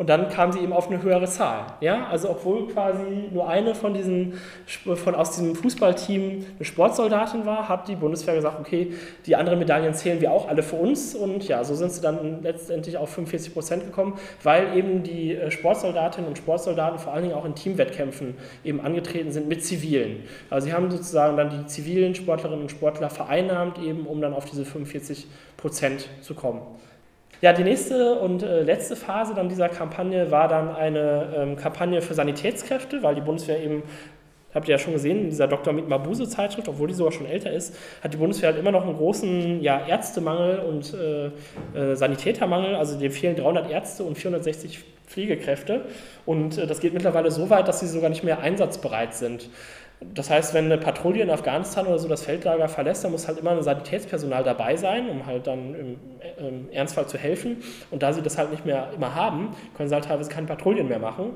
[0.00, 1.74] und dann kam sie eben auf eine höhere Zahl.
[1.82, 2.06] Ja?
[2.06, 4.32] Also obwohl quasi nur eine von diesen,
[4.66, 8.94] von, aus diesem Fußballteam eine Sportsoldatin war, hat die Bundeswehr gesagt, okay,
[9.26, 11.14] die anderen Medaillen zählen wir auch alle für uns.
[11.14, 15.50] Und ja, so sind sie dann letztendlich auf 45 Prozent gekommen, weil eben die äh,
[15.50, 20.22] Sportsoldatinnen und Sportsoldaten vor allen Dingen auch in Teamwettkämpfen eben angetreten sind mit Zivilen.
[20.48, 24.46] Also sie haben sozusagen dann die zivilen Sportlerinnen und Sportler vereinnahmt, eben um dann auf
[24.46, 25.26] diese 45
[25.58, 26.62] Prozent zu kommen.
[27.40, 32.02] Ja, die nächste und äh, letzte Phase dann dieser Kampagne war dann eine ähm, Kampagne
[32.02, 33.82] für Sanitätskräfte, weil die Bundeswehr eben
[34.52, 35.72] habt ihr ja schon gesehen, in dieser Dr.
[35.72, 38.82] Mit Mabuse Zeitschrift, obwohl die sogar schon älter ist, hat die Bundeswehr halt immer noch
[38.82, 41.30] einen großen ja, Ärztemangel und äh,
[41.78, 42.74] äh, Sanitätermangel.
[42.74, 45.82] Also dem fehlen 300 Ärzte und 460 Pflegekräfte.
[46.26, 49.48] Und äh, das geht mittlerweile so weit, dass sie sogar nicht mehr einsatzbereit sind.
[50.02, 53.38] Das heißt, wenn eine Patrouille in Afghanistan oder so das Feldlager verlässt, dann muss halt
[53.38, 55.96] immer ein Sanitätspersonal dabei sein, um halt dann im,
[56.38, 57.58] im Ernstfall zu helfen.
[57.90, 60.88] Und da sie das halt nicht mehr immer haben, können sie halt teilweise keine Patrouillen
[60.88, 61.32] mehr machen.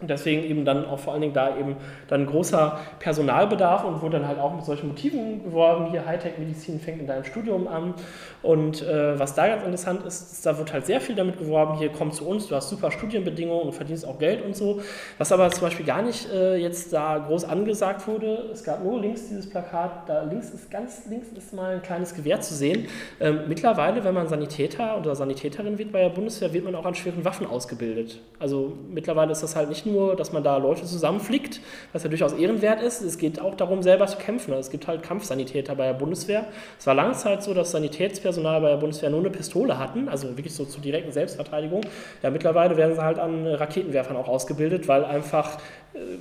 [0.00, 1.76] Und deswegen eben dann auch vor allen Dingen da eben
[2.08, 5.90] dann großer Personalbedarf und wurde dann halt auch mit solchen Motiven geworben.
[5.90, 7.94] Hier Hightech-Medizin fängt in deinem Studium an.
[8.42, 11.78] Und äh, was da ganz interessant ist, ist, da wird halt sehr viel damit geworben,
[11.78, 14.80] hier komm zu uns, du hast super Studienbedingungen und verdienst auch Geld und so.
[15.18, 19.00] Was aber zum Beispiel gar nicht äh, jetzt da groß angesagt wurde, es gab nur
[19.00, 22.86] links dieses Plakat, da links ist ganz links ist mal ein kleines Gewehr zu sehen.
[23.20, 26.94] Ähm, mittlerweile, wenn man Sanitäter oder Sanitäterin wird bei der Bundeswehr, wird man auch an
[26.94, 28.20] schweren Waffen ausgebildet.
[28.38, 31.60] Also mittlerweile ist das halt nicht nur, dass man da Leute zusammenflickt,
[31.92, 33.02] was ja durchaus ehrenwert ist.
[33.02, 34.52] Es geht auch darum, selber zu kämpfen.
[34.52, 36.46] Also es gibt halt Kampfsanitäter bei der Bundeswehr.
[36.78, 40.36] Es war lange Zeit so, dass Sanitätspersonal bei der Bundeswehr nur eine Pistole hatten, also
[40.36, 41.82] wirklich so zur direkten Selbstverteidigung.
[42.22, 45.58] Ja, mittlerweile werden sie halt an Raketenwerfern auch ausgebildet, weil einfach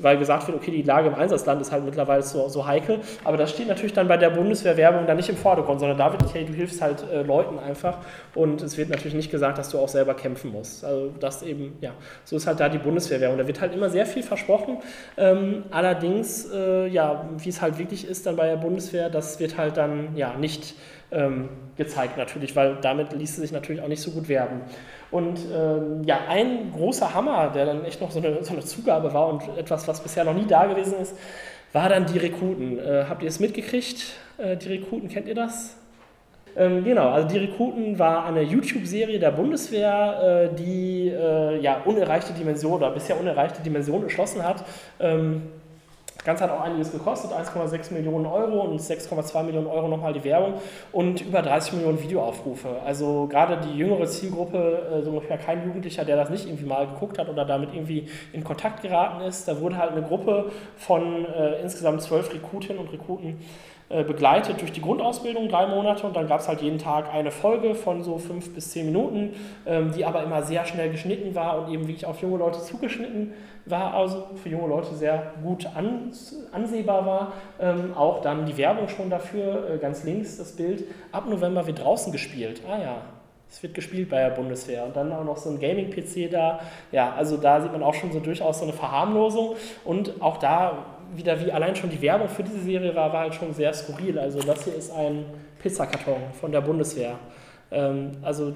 [0.02, 3.00] weil gesagt wird, okay, die Lage im Einsatzland ist halt mittlerweile so, so heikel.
[3.24, 6.34] Aber das steht natürlich dann bei der Bundeswehrwerbung dann nicht im Vordergrund, sondern da wird,
[6.34, 7.98] hey, du hilfst halt äh, Leuten einfach
[8.36, 10.86] und es wird natürlich nicht gesagt, dass du auch selber kämpfen musst.
[10.86, 11.92] Also das eben, ja,
[12.24, 13.38] so ist halt da die Bundeswehrwerbung.
[13.38, 14.78] Da wird halt immer sehr viel versprochen.
[15.18, 19.58] Ähm, allerdings, äh, ja, wie es halt wirklich ist dann bei der Bundeswehr, das wird
[19.58, 20.76] halt dann, ja, nicht
[21.14, 24.62] ähm, gezeigt natürlich, weil damit ließ sich natürlich auch nicht so gut werben.
[25.12, 29.14] Und ähm, ja, ein großer Hammer, der dann echt noch so eine, so eine, Zugabe
[29.14, 31.16] war und etwas, was bisher noch nie da gewesen ist,
[31.72, 32.80] war dann die Rekruten.
[32.80, 34.14] Äh, habt ihr es mitgekriegt?
[34.38, 35.76] Äh, die Rekruten, kennt ihr das?
[36.56, 42.34] Ähm, genau, also die Rekruten war eine YouTube-Serie der Bundeswehr, äh, die äh, ja unerreichte
[42.34, 44.64] Dimension oder bisher unerreichte Dimension erschlossen hat.
[45.00, 45.44] Ähm,
[46.16, 50.24] das Ganze hat auch einiges gekostet, 1,6 Millionen Euro und 6,2 Millionen Euro nochmal die
[50.24, 50.56] Werbung
[50.92, 52.78] und über 30 Millionen Videoaufrufe.
[52.86, 56.88] Also gerade die jüngere Zielgruppe, äh, so ungefähr kein Jugendlicher, der das nicht irgendwie mal
[56.88, 59.48] geguckt hat oder damit irgendwie in Kontakt geraten ist.
[59.48, 63.40] Da wurde halt eine Gruppe von äh, insgesamt zwölf Rekrutinnen und Rekruten
[64.02, 67.76] begleitet durch die Grundausbildung, drei Monate, und dann gab es halt jeden Tag eine Folge
[67.76, 69.36] von so fünf bis zehn Minuten,
[69.68, 73.34] ähm, die aber immer sehr schnell geschnitten war und eben wirklich auf junge Leute zugeschnitten
[73.66, 75.68] war, also für junge Leute sehr gut
[76.52, 77.34] ansehbar war.
[77.60, 81.84] Ähm, auch dann die Werbung schon dafür, äh, ganz links das Bild, ab November wird
[81.84, 82.62] draußen gespielt.
[82.68, 82.96] Ah ja,
[83.50, 86.60] es wird gespielt bei der Bundeswehr und dann auch noch so ein Gaming-PC da.
[86.92, 90.86] Ja, also da sieht man auch schon so durchaus so eine Verharmlosung und auch da
[91.16, 94.20] wieder wie allein schon die Werbung für diese Serie war, war halt schon sehr skurril.
[94.20, 95.26] Also das hier ist ein
[95.60, 97.18] Pizzakarton von der Bundeswehr.
[97.72, 98.54] Ähm, also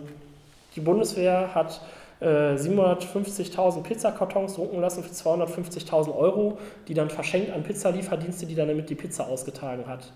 [0.75, 1.81] die Bundeswehr hat
[2.19, 8.67] äh, 750.000 Pizzakartons drucken lassen für 250.000 Euro, die dann verschenkt an Pizzalieferdienste, die dann
[8.67, 10.11] damit die Pizza ausgetragen hat.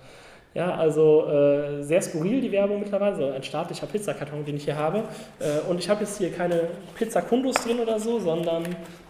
[0.54, 5.04] Ja, also äh, sehr skurril die Werbung mittlerweile, ein staatlicher Pizzakarton, den ich hier habe.
[5.40, 8.66] Äh, und ich habe jetzt hier keine Pizza Kundus drin oder so, sondern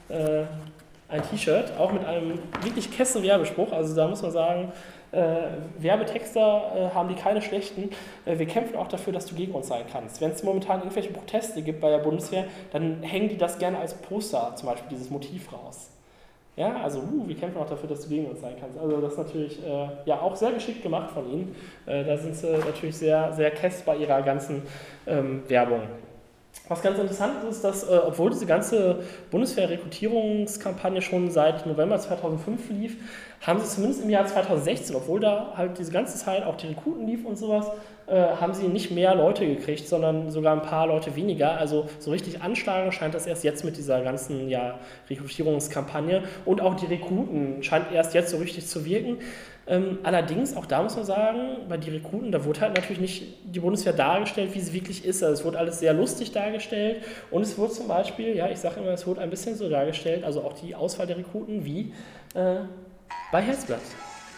[0.10, 0.44] äh,
[1.12, 3.72] ein T-Shirt, auch mit einem wirklich kessen Werbespruch.
[3.72, 4.72] Also da muss man sagen,
[5.12, 5.20] äh,
[5.80, 7.90] Werbetexter äh, haben die keine schlechten.
[8.26, 10.22] Äh, wir kämpfen auch dafür, dass du gegen uns sein kannst.
[10.22, 13.94] Wenn es momentan irgendwelche Proteste gibt bei der Bundeswehr, dann hängen die das gerne als
[13.94, 15.90] Poster, zum Beispiel dieses Motiv raus.
[16.58, 18.78] Ja, also uh, wir kämpfen auch dafür, dass du gegen uns sein kannst.
[18.78, 21.56] Also das ist natürlich äh, ja auch sehr geschickt gemacht von ihnen.
[21.86, 24.62] Äh, da sind sie natürlich sehr, sehr kess bei ihrer ganzen
[25.08, 25.82] ähm, Werbung.
[26.68, 29.00] Was ganz interessant ist, dass, äh, obwohl diese ganze
[29.30, 32.98] Bundeswehr-Rekrutierungskampagne schon seit November 2005 lief,
[33.42, 37.08] haben sie zumindest im Jahr 2016, obwohl da halt diese ganze Zeit auch die Rekruten
[37.08, 37.72] lief und sowas,
[38.08, 41.58] äh, haben sie nicht mehr Leute gekriegt, sondern sogar ein paar Leute weniger.
[41.58, 44.80] Also so richtig anschlagen scheint das erst jetzt mit dieser ganzen ja,
[45.10, 46.24] Rekrutierungskampagne.
[46.46, 49.18] Und auch die Rekruten scheint erst jetzt so richtig zu wirken.
[49.68, 53.24] Ähm, allerdings, auch da muss man sagen, bei die Rekruten, da wurde halt natürlich nicht
[53.44, 55.24] die Bundeswehr dargestellt, wie sie wirklich ist.
[55.24, 58.80] Also es wurde alles sehr lustig dargestellt und es wurde zum Beispiel, ja, ich sage
[58.80, 61.94] immer, es wurde ein bisschen so dargestellt, also auch die Auswahl der Rekruten wie
[62.34, 62.56] äh,
[63.32, 63.82] bei Herzblatt.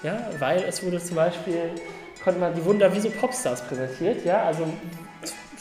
[0.04, 1.72] Ja, weil es wurde zum Beispiel,
[2.22, 4.66] konnte man, die wurden da wie so Popstars präsentiert, ja, also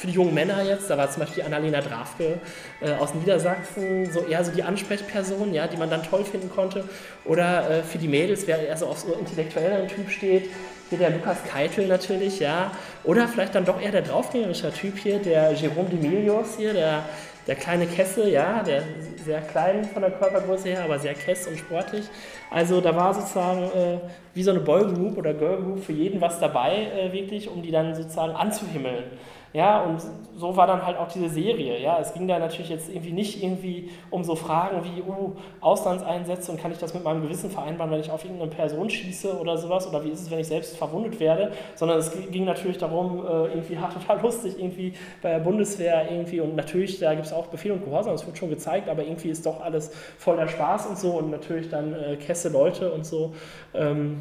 [0.02, 2.40] für die jungen Männer jetzt, da war zum Beispiel Annalena Drafke
[2.80, 6.82] äh, aus Niedersachsen so eher so die Ansprechperson, ja, die man dann toll finden konnte.
[7.24, 10.50] Oder äh, für die Mädels, wer eher so auf so intellektuelleren Typ steht,
[10.88, 12.72] hier der Lukas Keitel natürlich, ja.
[13.04, 17.04] Oder vielleicht dann doch eher der draufgängerische Typ hier, der Jerome Demilios hier, der,
[17.46, 18.82] der kleine Kessel, ja, der
[19.24, 22.06] sehr klein von der Körpergröße her, aber sehr kess und sportlich.
[22.50, 23.98] Also da war sozusagen äh,
[24.34, 27.94] wie so eine Boygroup oder Girlgroup für jeden was dabei, äh, wirklich, um die dann
[27.94, 29.04] sozusagen anzuhimmeln.
[29.52, 30.00] Ja, und
[30.34, 31.78] so war dann halt auch diese Serie.
[31.78, 36.52] Ja, es ging da natürlich jetzt irgendwie nicht irgendwie um so Fragen wie, oh, Auslandseinsätze
[36.52, 39.58] und kann ich das mit meinem Gewissen vereinbaren, wenn ich auf irgendeine Person schieße oder
[39.58, 43.18] sowas oder wie ist es, wenn ich selbst verwundet werde, sondern es ging natürlich darum,
[43.18, 47.32] äh, irgendwie hart total lustig, irgendwie bei der Bundeswehr irgendwie und natürlich, da gibt es
[47.32, 50.86] auch Befehl und Gehorsam, das wird schon gezeigt, aber irgendwie ist doch alles voller Spaß
[50.86, 53.34] und so und natürlich dann äh, Kesse Leute und so.
[53.74, 54.20] Ähm,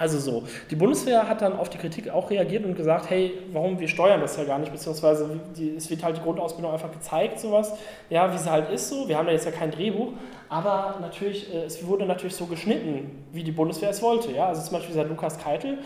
[0.00, 3.78] also so, die Bundeswehr hat dann auf die Kritik auch reagiert und gesagt, hey, warum,
[3.78, 7.38] wir steuern das ja gar nicht, beziehungsweise die, es wird halt die Grundausbildung einfach gezeigt,
[7.38, 7.74] sowas,
[8.08, 10.08] ja, wie sie halt ist so, wir haben da jetzt ja kein Drehbuch,
[10.48, 14.62] aber natürlich, äh, es wurde natürlich so geschnitten, wie die Bundeswehr es wollte, ja, also
[14.62, 15.76] zum Beispiel dieser Lukas Keitel,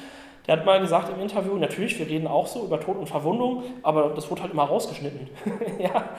[0.46, 3.64] der hat mal gesagt im Interview, natürlich, wir reden auch so über Tod und Verwundung,
[3.82, 5.28] aber das wurde halt immer rausgeschnitten.
[5.78, 6.10] ja,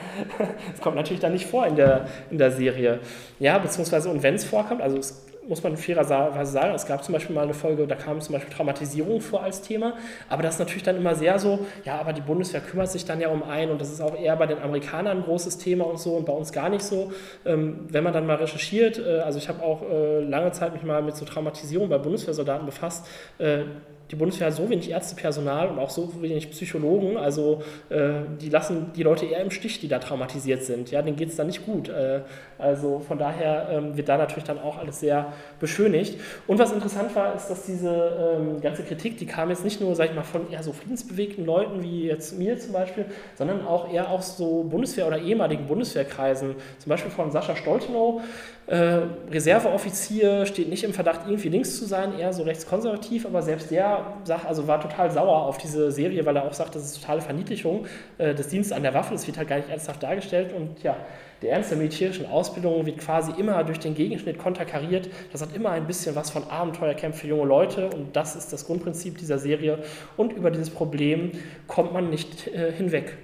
[0.70, 2.98] das kommt natürlich dann nicht vor in der, in der Serie.
[3.38, 7.12] Ja, beziehungsweise, und wenn es vorkommt, also es muss man fairerweise sagen, es gab zum
[7.12, 9.94] Beispiel mal eine Folge, da kam zum Beispiel Traumatisierung vor als Thema,
[10.28, 13.20] aber das ist natürlich dann immer sehr so, ja, aber die Bundeswehr kümmert sich dann
[13.20, 15.98] ja um einen und das ist auch eher bei den Amerikanern ein großes Thema und
[15.98, 17.12] so und bei uns gar nicht so.
[17.44, 20.82] Ähm, wenn man dann mal recherchiert, äh, also ich habe auch äh, lange Zeit mich
[20.82, 23.06] mal mit so Traumatisierung bei Bundeswehrsoldaten befasst,
[23.38, 23.64] äh,
[24.10, 28.92] die Bundeswehr hat so wenig Ärztepersonal und auch so wenig Psychologen, also äh, die lassen
[28.94, 30.90] die Leute eher im Stich, die da traumatisiert sind.
[30.92, 31.88] Ja, denen geht es dann nicht gut.
[31.88, 32.20] Äh,
[32.58, 36.20] also von daher ähm, wird da natürlich dann auch alles sehr beschönigt.
[36.46, 39.94] Und was interessant war, ist, dass diese ähm, ganze Kritik, die kam jetzt nicht nur,
[39.94, 43.92] sag ich mal, von eher so friedensbewegten Leuten wie jetzt mir zum Beispiel, sondern auch
[43.92, 46.54] eher aus so Bundeswehr- oder ehemaligen Bundeswehrkreisen.
[46.78, 48.22] Zum Beispiel von Sascha Stoltenow,
[48.68, 53.70] Äh, Reserveoffizier steht nicht im Verdacht, irgendwie links zu sein, eher so rechtskonservativ, aber selbst
[53.70, 57.00] der sagt, also war total sauer auf diese Serie, weil er auch sagt, das ist
[57.00, 57.86] totale Verniedlichung
[58.18, 60.96] äh, des Dienstes an der Waffe, das wird halt gar nicht ernsthaft dargestellt und ja,
[61.42, 65.08] der Ernst der militärischen Ausbildung wird quasi immer durch den Gegenschnitt konterkariert.
[65.32, 68.66] Das hat immer ein bisschen was von Abenteuercamp für junge Leute und das ist das
[68.66, 69.78] Grundprinzip dieser Serie.
[70.16, 71.32] Und über dieses Problem
[71.66, 73.16] kommt man nicht äh, hinweg.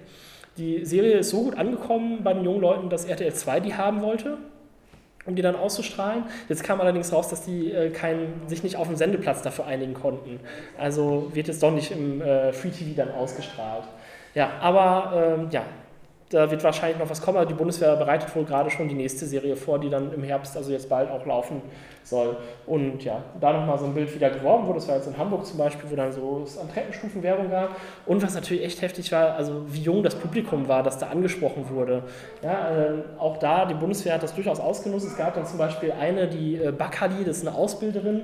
[0.58, 4.02] Die Serie ist so gut angekommen bei den jungen Leuten, dass RTL 2 die haben
[4.02, 4.38] wollte
[5.24, 6.24] um die dann auszustrahlen.
[6.48, 9.94] Jetzt kam allerdings raus, dass die äh, kein, sich nicht auf dem Sendeplatz dafür einigen
[9.94, 10.40] konnten.
[10.78, 13.84] Also wird jetzt doch nicht im äh, Free TV dann ausgestrahlt.
[14.34, 15.62] Ja, aber ähm, ja,
[16.32, 17.46] da wird wahrscheinlich noch was kommen.
[17.46, 20.72] Die Bundeswehr bereitet wohl gerade schon die nächste Serie vor, die dann im Herbst, also
[20.72, 21.60] jetzt bald auch laufen
[22.04, 22.36] soll.
[22.66, 24.78] Und ja, da nochmal so ein Bild wieder geworben wurde.
[24.78, 27.76] Das war jetzt in Hamburg zum Beispiel, wo dann so es an Treppenstufen Werbung gab.
[28.06, 31.68] Und was natürlich echt heftig war, also wie jung das Publikum war, das da angesprochen
[31.68, 32.04] wurde.
[32.42, 35.06] Ja, äh, auch da, die Bundeswehr hat das durchaus ausgenutzt.
[35.06, 38.22] Es gab dann zum Beispiel eine, die äh, Bakali, das ist eine Ausbilderin,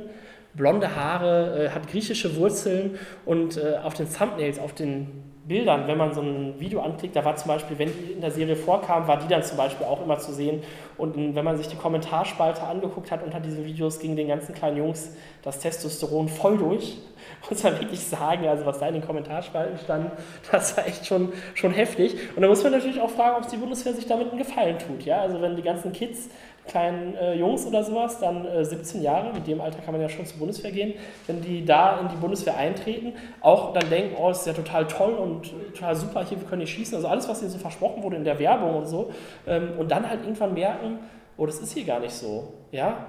[0.54, 5.96] blonde Haare, äh, hat griechische Wurzeln und äh, auf den Thumbnails, auf den Bildern, wenn
[5.96, 9.08] man so ein Video anklickt, da war zum Beispiel, wenn die in der Serie vorkam,
[9.08, 10.62] war die dann zum Beispiel auch immer zu sehen.
[10.98, 14.76] Und wenn man sich die Kommentarspalte angeguckt hat unter diesen Videos, ging den ganzen kleinen
[14.76, 16.98] Jungs das Testosteron voll durch.
[17.50, 20.12] Muss man wirklich sagen, also was da in den Kommentarspalten stand,
[20.52, 22.14] das war echt schon, schon heftig.
[22.36, 25.04] Und da muss man natürlich auch fragen, ob die Bundeswehr sich damit einen Gefallen tut.
[25.04, 25.22] Ja?
[25.22, 26.28] Also wenn die ganzen Kids
[26.68, 30.08] kleinen äh, Jungs oder sowas, dann äh, 17 Jahre, mit dem Alter kann man ja
[30.08, 30.94] schon zur Bundeswehr gehen,
[31.26, 34.86] wenn die da in die Bundeswehr eintreten, auch dann denken, oh, das ist ja total
[34.86, 38.16] toll und total super, hier, können hier schießen, also alles, was ihnen so versprochen wurde
[38.16, 39.10] in der Werbung und so,
[39.46, 40.98] ähm, und dann halt irgendwann merken,
[41.36, 43.06] oh, das ist hier gar nicht so, ja,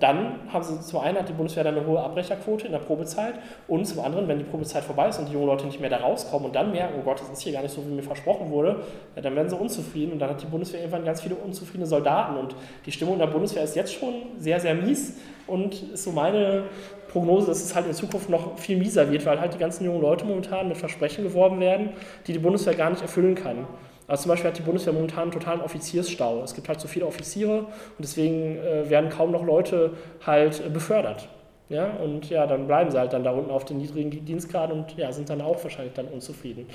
[0.00, 3.34] dann haben sie zum einen hat die Bundeswehr dann eine hohe Abbrecherquote in der Probezeit
[3.68, 5.98] und zum anderen, wenn die Probezeit vorbei ist und die jungen Leute nicht mehr da
[5.98, 8.50] rauskommen und dann merken, oh Gott, das ist hier gar nicht so, wie mir versprochen
[8.50, 8.76] wurde,
[9.14, 12.56] dann werden sie unzufrieden und dann hat die Bundeswehr irgendwann ganz viele unzufriedene Soldaten und
[12.86, 16.64] die Stimmung in der Bundeswehr ist jetzt schon sehr, sehr mies und ist so meine
[17.08, 20.00] Prognose, dass es halt in Zukunft noch viel mieser wird, weil halt die ganzen jungen
[20.00, 21.90] Leute momentan mit Versprechen geworben werden,
[22.26, 23.66] die die Bundeswehr gar nicht erfüllen kann.
[24.06, 26.42] Also zum Beispiel hat die Bundeswehr momentan einen totalen Offiziersstau.
[26.42, 29.92] Es gibt halt so viele Offiziere und deswegen äh, werden kaum noch Leute
[30.26, 31.28] halt äh, befördert.
[31.70, 34.96] Ja, und ja, dann bleiben sie halt dann da unten auf den niedrigen Dienstgraden und
[34.98, 36.66] ja, sind dann auch wahrscheinlich dann unzufrieden.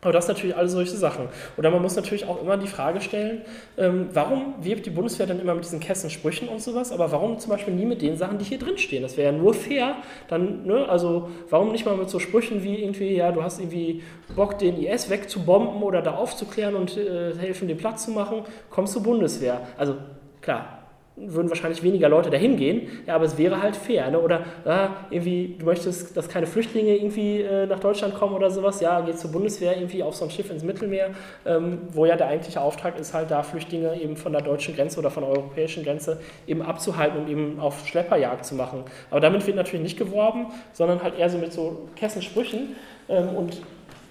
[0.00, 1.28] Aber das natürlich alle solche Sachen.
[1.56, 3.42] Oder man muss natürlich auch immer die Frage stellen,
[3.76, 7.50] ähm, warum wirbt die Bundeswehr dann immer mit diesen Kessensprüchen und sowas, aber warum zum
[7.50, 9.02] Beispiel nie mit den Sachen, die hier drin stehen?
[9.02, 9.96] Das wäre ja nur fair.
[10.28, 14.02] Dann, ne, also warum nicht mal mit so Sprüchen wie irgendwie, ja, du hast irgendwie
[14.36, 18.92] Bock, den IS wegzubomben oder da aufzuklären und äh, helfen, den Platz zu machen, kommst
[18.92, 19.66] zur Bundeswehr.
[19.76, 19.96] Also
[20.40, 20.77] klar,
[21.20, 24.10] würden wahrscheinlich weniger Leute dahin gehen, ja, aber es wäre halt fair.
[24.10, 24.18] Ne?
[24.18, 28.80] Oder ah, irgendwie, du möchtest, dass keine Flüchtlinge irgendwie äh, nach Deutschland kommen oder sowas,
[28.80, 31.10] ja, geht zur Bundeswehr irgendwie auf so ein Schiff ins Mittelmeer,
[31.46, 34.98] ähm, wo ja der eigentliche Auftrag ist, halt da Flüchtlinge eben von der deutschen Grenze
[34.98, 38.84] oder von der europäischen Grenze eben abzuhalten und eben auf Schlepperjagd zu machen.
[39.10, 42.76] Aber damit wird natürlich nicht geworben, sondern halt eher so mit so Kessensprüchen.
[43.08, 43.58] Ähm, und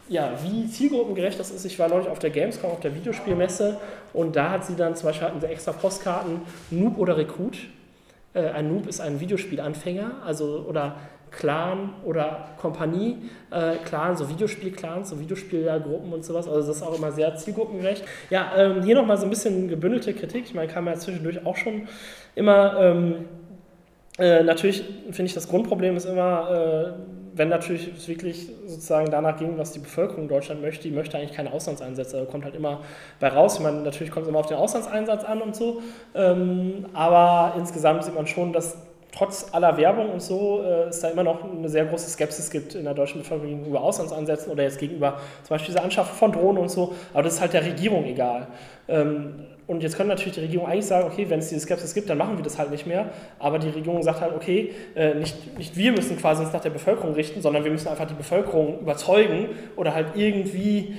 [0.09, 1.65] ja, wie zielgruppengerecht das ist.
[1.65, 3.77] Ich war neulich auf der Gamescom, auf der Videospielmesse
[4.13, 6.41] und da hat sie dann zum Beispiel hatten sie extra Postkarten
[6.71, 7.57] Noob oder Rekrut.
[8.33, 10.95] Äh, ein Noob ist ein Videospielanfänger, also oder
[11.31, 13.17] Clan oder Kompanie,
[13.51, 16.47] äh, Clan, so Videospiel-Clans, so Videospielgruppen und sowas.
[16.47, 18.03] Also das ist auch immer sehr zielgruppengerecht.
[18.29, 20.45] Ja, ähm, hier nochmal so ein bisschen gebündelte Kritik.
[20.45, 21.87] Ich meine, kam ja zwischendurch auch schon
[22.35, 22.79] immer.
[22.79, 23.15] Ähm,
[24.17, 29.37] äh, natürlich finde ich, das Grundproblem ist immer, äh, wenn natürlich es wirklich sozusagen danach
[29.37, 32.17] ging, was die Bevölkerung in Deutschland möchte, die möchte eigentlich keine Auslandseinsätze.
[32.17, 32.81] Da kommt halt immer
[33.19, 33.55] bei raus.
[33.55, 35.81] Ich meine, natürlich kommt es immer auf den Auslandseinsatz an und so.
[36.15, 38.77] Ähm, aber insgesamt sieht man schon, dass
[39.11, 42.75] trotz aller Werbung und so äh, es da immer noch eine sehr große Skepsis gibt
[42.75, 46.61] in der deutschen Bevölkerung gegenüber Auslandseinsätzen oder jetzt gegenüber zum Beispiel dieser Anschaffung von Drohnen
[46.61, 46.93] und so.
[47.13, 48.47] Aber das ist halt der Regierung egal.
[48.87, 52.09] Ähm, und jetzt können natürlich die Regierung eigentlich sagen, okay, wenn es diese Skepsis gibt,
[52.09, 53.09] dann machen wir das halt nicht mehr.
[53.37, 56.69] Aber die Regierung sagt halt, okay, äh, nicht, nicht wir müssen quasi uns nach der
[56.69, 60.95] Bevölkerung richten, sondern wir müssen einfach die Bevölkerung überzeugen oder halt irgendwie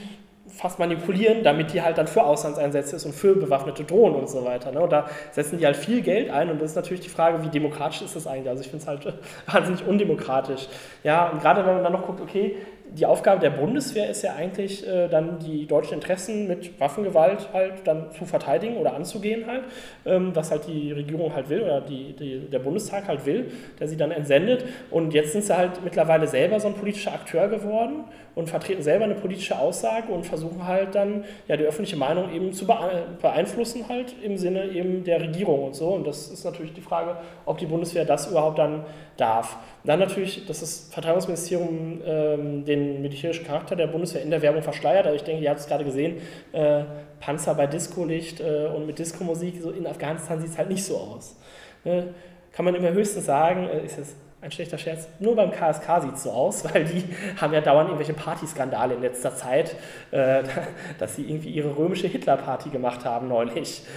[0.58, 4.44] fast manipulieren, damit die halt dann für Auslandseinsätze ist und für bewaffnete Drohnen und so
[4.44, 4.72] weiter.
[4.72, 4.80] Ne?
[4.80, 7.48] Und da setzen die halt viel Geld ein und das ist natürlich die Frage, wie
[7.48, 8.48] demokratisch ist das eigentlich?
[8.48, 9.14] Also ich finde es halt
[9.46, 10.68] wahnsinnig undemokratisch.
[11.04, 12.56] Ja, und gerade wenn man dann noch guckt, okay,
[12.92, 17.74] die Aufgabe der Bundeswehr ist ja eigentlich äh, dann die deutschen Interessen mit Waffengewalt halt
[17.84, 19.64] dann zu verteidigen oder anzugehen halt,
[20.06, 23.88] ähm, was halt die Regierung halt will oder die, die, der Bundestag halt will, der
[23.88, 24.64] sie dann entsendet.
[24.90, 29.04] Und jetzt sind sie halt mittlerweile selber so ein politischer Akteur geworden und vertreten selber
[29.04, 34.14] eine politische Aussage und versuchen halt dann ja die öffentliche Meinung eben zu beeinflussen halt
[34.22, 35.88] im Sinne eben der Regierung und so.
[35.88, 37.16] Und das ist natürlich die Frage,
[37.46, 38.84] ob die Bundeswehr das überhaupt dann
[39.16, 39.56] darf.
[39.84, 44.62] Dann natürlich, dass das Verteidigungsministerium ähm, den den militärischen Charakter der Bundeswehr in der Werbung
[44.62, 45.06] verschleiert.
[45.06, 46.16] Aber ich denke, ihr habt es gerade gesehen,
[46.52, 46.84] äh,
[47.20, 50.96] Panzer bei Discolicht äh, und mit Disco-Musik, so in Afghanistan sieht es halt nicht so
[50.96, 51.36] aus.
[51.84, 52.14] Ne?
[52.52, 56.14] Kann man immer höchstens sagen, äh, ist es ein schlechter Scherz, nur beim KSK sieht
[56.14, 57.04] es so aus, weil die
[57.40, 59.74] haben ja dauernd irgendwelche Partyskandale in letzter Zeit,
[60.10, 60.44] äh,
[60.98, 63.82] dass sie irgendwie ihre römische Hitler-Party gemacht haben neulich.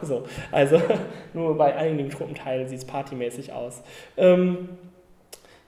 [0.00, 0.80] Also, also
[1.34, 3.82] nur bei einigen Truppenteilen sieht es partymäßig aus.
[4.16, 4.68] Ähm,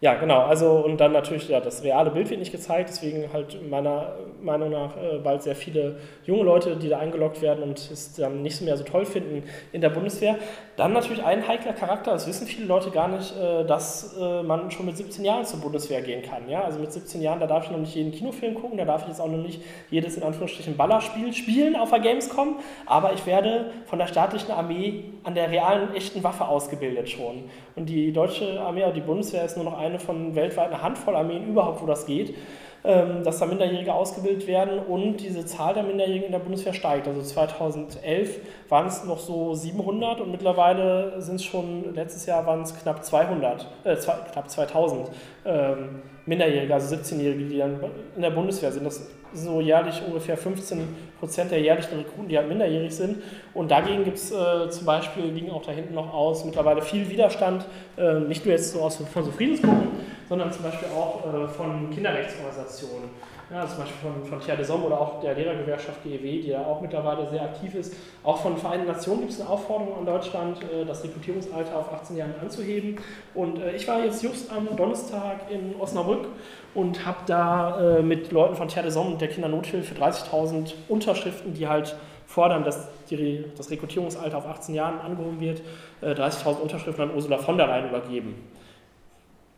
[0.01, 0.41] ja, genau.
[0.41, 4.71] Also und dann natürlich ja, das reale Bild wird nicht gezeigt, deswegen halt meiner Meinung
[4.71, 8.63] nach äh, bald sehr viele junge Leute, die da eingeloggt werden und es dann nicht
[8.63, 9.43] mehr so toll finden
[9.73, 10.39] in der Bundeswehr.
[10.79, 14.71] Dann natürlich ein heikler Charakter, das wissen viele Leute gar nicht, äh, dass äh, man
[14.71, 16.49] schon mit 17 Jahren zur Bundeswehr gehen kann.
[16.49, 16.65] Ja?
[16.65, 19.09] Also mit 17 Jahren, da darf ich noch nicht jeden Kinofilm gucken, da darf ich
[19.09, 23.73] jetzt auch noch nicht jedes in Anführungsstrichen Ballerspiel spielen auf der Gamescom, aber ich werde
[23.85, 27.51] von der staatlichen Armee an der realen, echten Waffe ausgebildet schon.
[27.77, 31.49] Und die deutsche Armee, die Bundeswehr ist nur noch eine von weltweit einer Handvoll Armeen
[31.49, 32.35] überhaupt, wo das geht,
[32.83, 37.07] ähm, dass da Minderjährige ausgebildet werden und diese Zahl der Minderjährigen in der Bundeswehr steigt.
[37.07, 38.39] Also 2011
[38.71, 43.05] waren es noch so 700 und mittlerweile sind es schon, letztes Jahr waren es knapp
[43.05, 43.97] 200, äh,
[44.33, 45.11] knapp 2000
[45.45, 47.81] ähm, Minderjährige, also 17-Jährige, die dann
[48.17, 48.85] in der Bundeswehr sind.
[48.85, 50.81] Das sind so jährlich ungefähr 15
[51.19, 53.23] Prozent der jährlichen Rekruten, die halt minderjährig sind.
[53.55, 57.09] Und dagegen gibt es äh, zum Beispiel, liegen auch da hinten noch aus, mittlerweile viel
[57.09, 57.65] Widerstand,
[57.97, 59.89] äh, nicht nur jetzt so aus, von so Friedensgruppen,
[60.29, 63.11] sondern zum Beispiel auch äh, von Kinderrechtsorganisationen.
[63.53, 66.81] Ja, zum Beispiel von, von de Somme oder auch der Lehrergewerkschaft GEW, die ja auch
[66.81, 67.95] mittlerweile sehr aktiv ist.
[68.23, 72.17] Auch von Vereinten Nationen gibt es eine Aufforderung an Deutschland, äh, das Rekrutierungsalter auf 18
[72.17, 72.99] Jahren anzuheben.
[73.35, 76.29] Und äh, ich war jetzt just am Donnerstag in Osnabrück
[76.75, 81.53] und habe da äh, mit Leuten von Thierry de Somme und der Kindernothilfe 30.000 Unterschriften,
[81.53, 81.97] die halt
[82.29, 85.63] fordern, dass die, das Rekrutierungsalter auf 18 Jahren angehoben wird,
[86.01, 88.37] 30.000 Unterschriften an Ursula von der Leyen übergeben.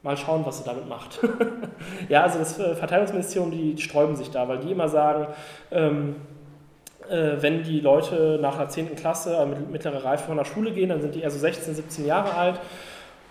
[0.03, 1.21] Mal schauen, was sie damit macht.
[2.09, 5.29] ja, also das äh, Verteidigungsministerium, die sträuben sich da, weil die immer sagen,
[5.71, 6.17] ähm,
[7.09, 8.97] äh, wenn die Leute nach der 10.
[8.97, 12.07] Klasse, äh, mittlere Reife von der Schule gehen, dann sind die eher so 16, 17
[12.07, 12.61] Jahre alt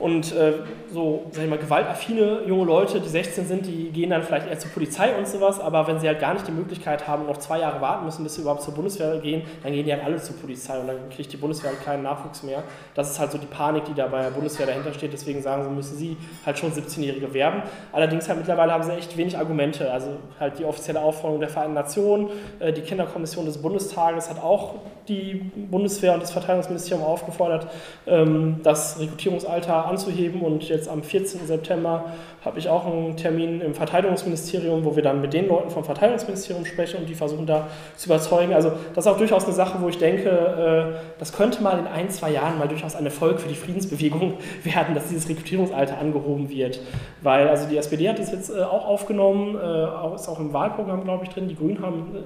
[0.01, 0.53] und äh,
[0.91, 4.57] so, sag ich mal, gewaltaffine junge Leute, die 16 sind, die gehen dann vielleicht eher
[4.57, 7.59] zur Polizei und sowas, aber wenn sie halt gar nicht die Möglichkeit haben, noch zwei
[7.59, 10.35] Jahre warten müssen, bis sie überhaupt zur Bundeswehr gehen, dann gehen die halt alle zur
[10.37, 12.63] Polizei und dann kriegt die Bundeswehr halt keinen Nachwuchs mehr.
[12.95, 15.63] Das ist halt so die Panik, die da bei der Bundeswehr dahinter steht, deswegen sagen
[15.63, 17.61] sie, müssen sie halt schon 17-Jährige werben.
[17.91, 21.75] Allerdings halt mittlerweile haben sie echt wenig Argumente, also halt die offizielle Aufforderung der Vereinten
[21.75, 22.29] Nationen,
[22.59, 24.75] äh, die Kinderkommission des Bundestages hat auch
[25.07, 27.67] die Bundeswehr und das Verteidigungsministerium aufgefordert,
[28.07, 30.41] ähm, das Rekrutierungsalter anzuheben.
[30.41, 31.45] Und jetzt am 14.
[31.45, 32.05] September
[32.43, 36.65] habe ich auch einen Termin im Verteidigungsministerium, wo wir dann mit den Leuten vom Verteidigungsministerium
[36.65, 38.53] sprechen und die versuchen da zu überzeugen.
[38.53, 41.87] Also das ist auch durchaus eine Sache, wo ich denke, äh, das könnte mal in
[41.87, 44.33] ein, zwei Jahren mal durchaus ein Erfolg für die Friedensbewegung
[44.63, 46.79] werden, dass dieses Rekrutierungsalter angehoben wird.
[47.21, 51.03] Weil also die SPD hat das jetzt äh, auch aufgenommen, äh, ist auch im Wahlprogramm,
[51.03, 51.47] glaube ich, drin.
[51.47, 51.81] Die Grünen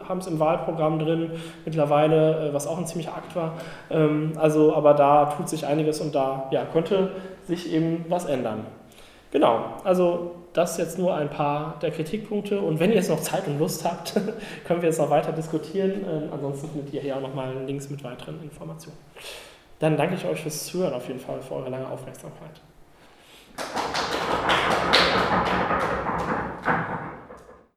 [0.08, 1.32] haben es im Wahlprogramm drin
[1.66, 3.54] mittlerweile, was auch ein ziemlicher Akt war.
[3.92, 7.12] Ähm, also, aber da tut sich einiges und da ja, könnte
[7.48, 8.66] sich eben was ändern.
[9.32, 12.60] Genau, also das jetzt nur ein paar der Kritikpunkte.
[12.60, 14.14] Und wenn ihr jetzt noch Zeit und Lust habt,
[14.66, 16.06] können wir jetzt noch weiter diskutieren.
[16.10, 18.98] Ähm, ansonsten findet ihr hier auch nochmal Links mit weiteren Informationen.
[19.80, 22.62] Dann danke ich euch fürs Zuhören auf jeden Fall, für eure lange Aufmerksamkeit.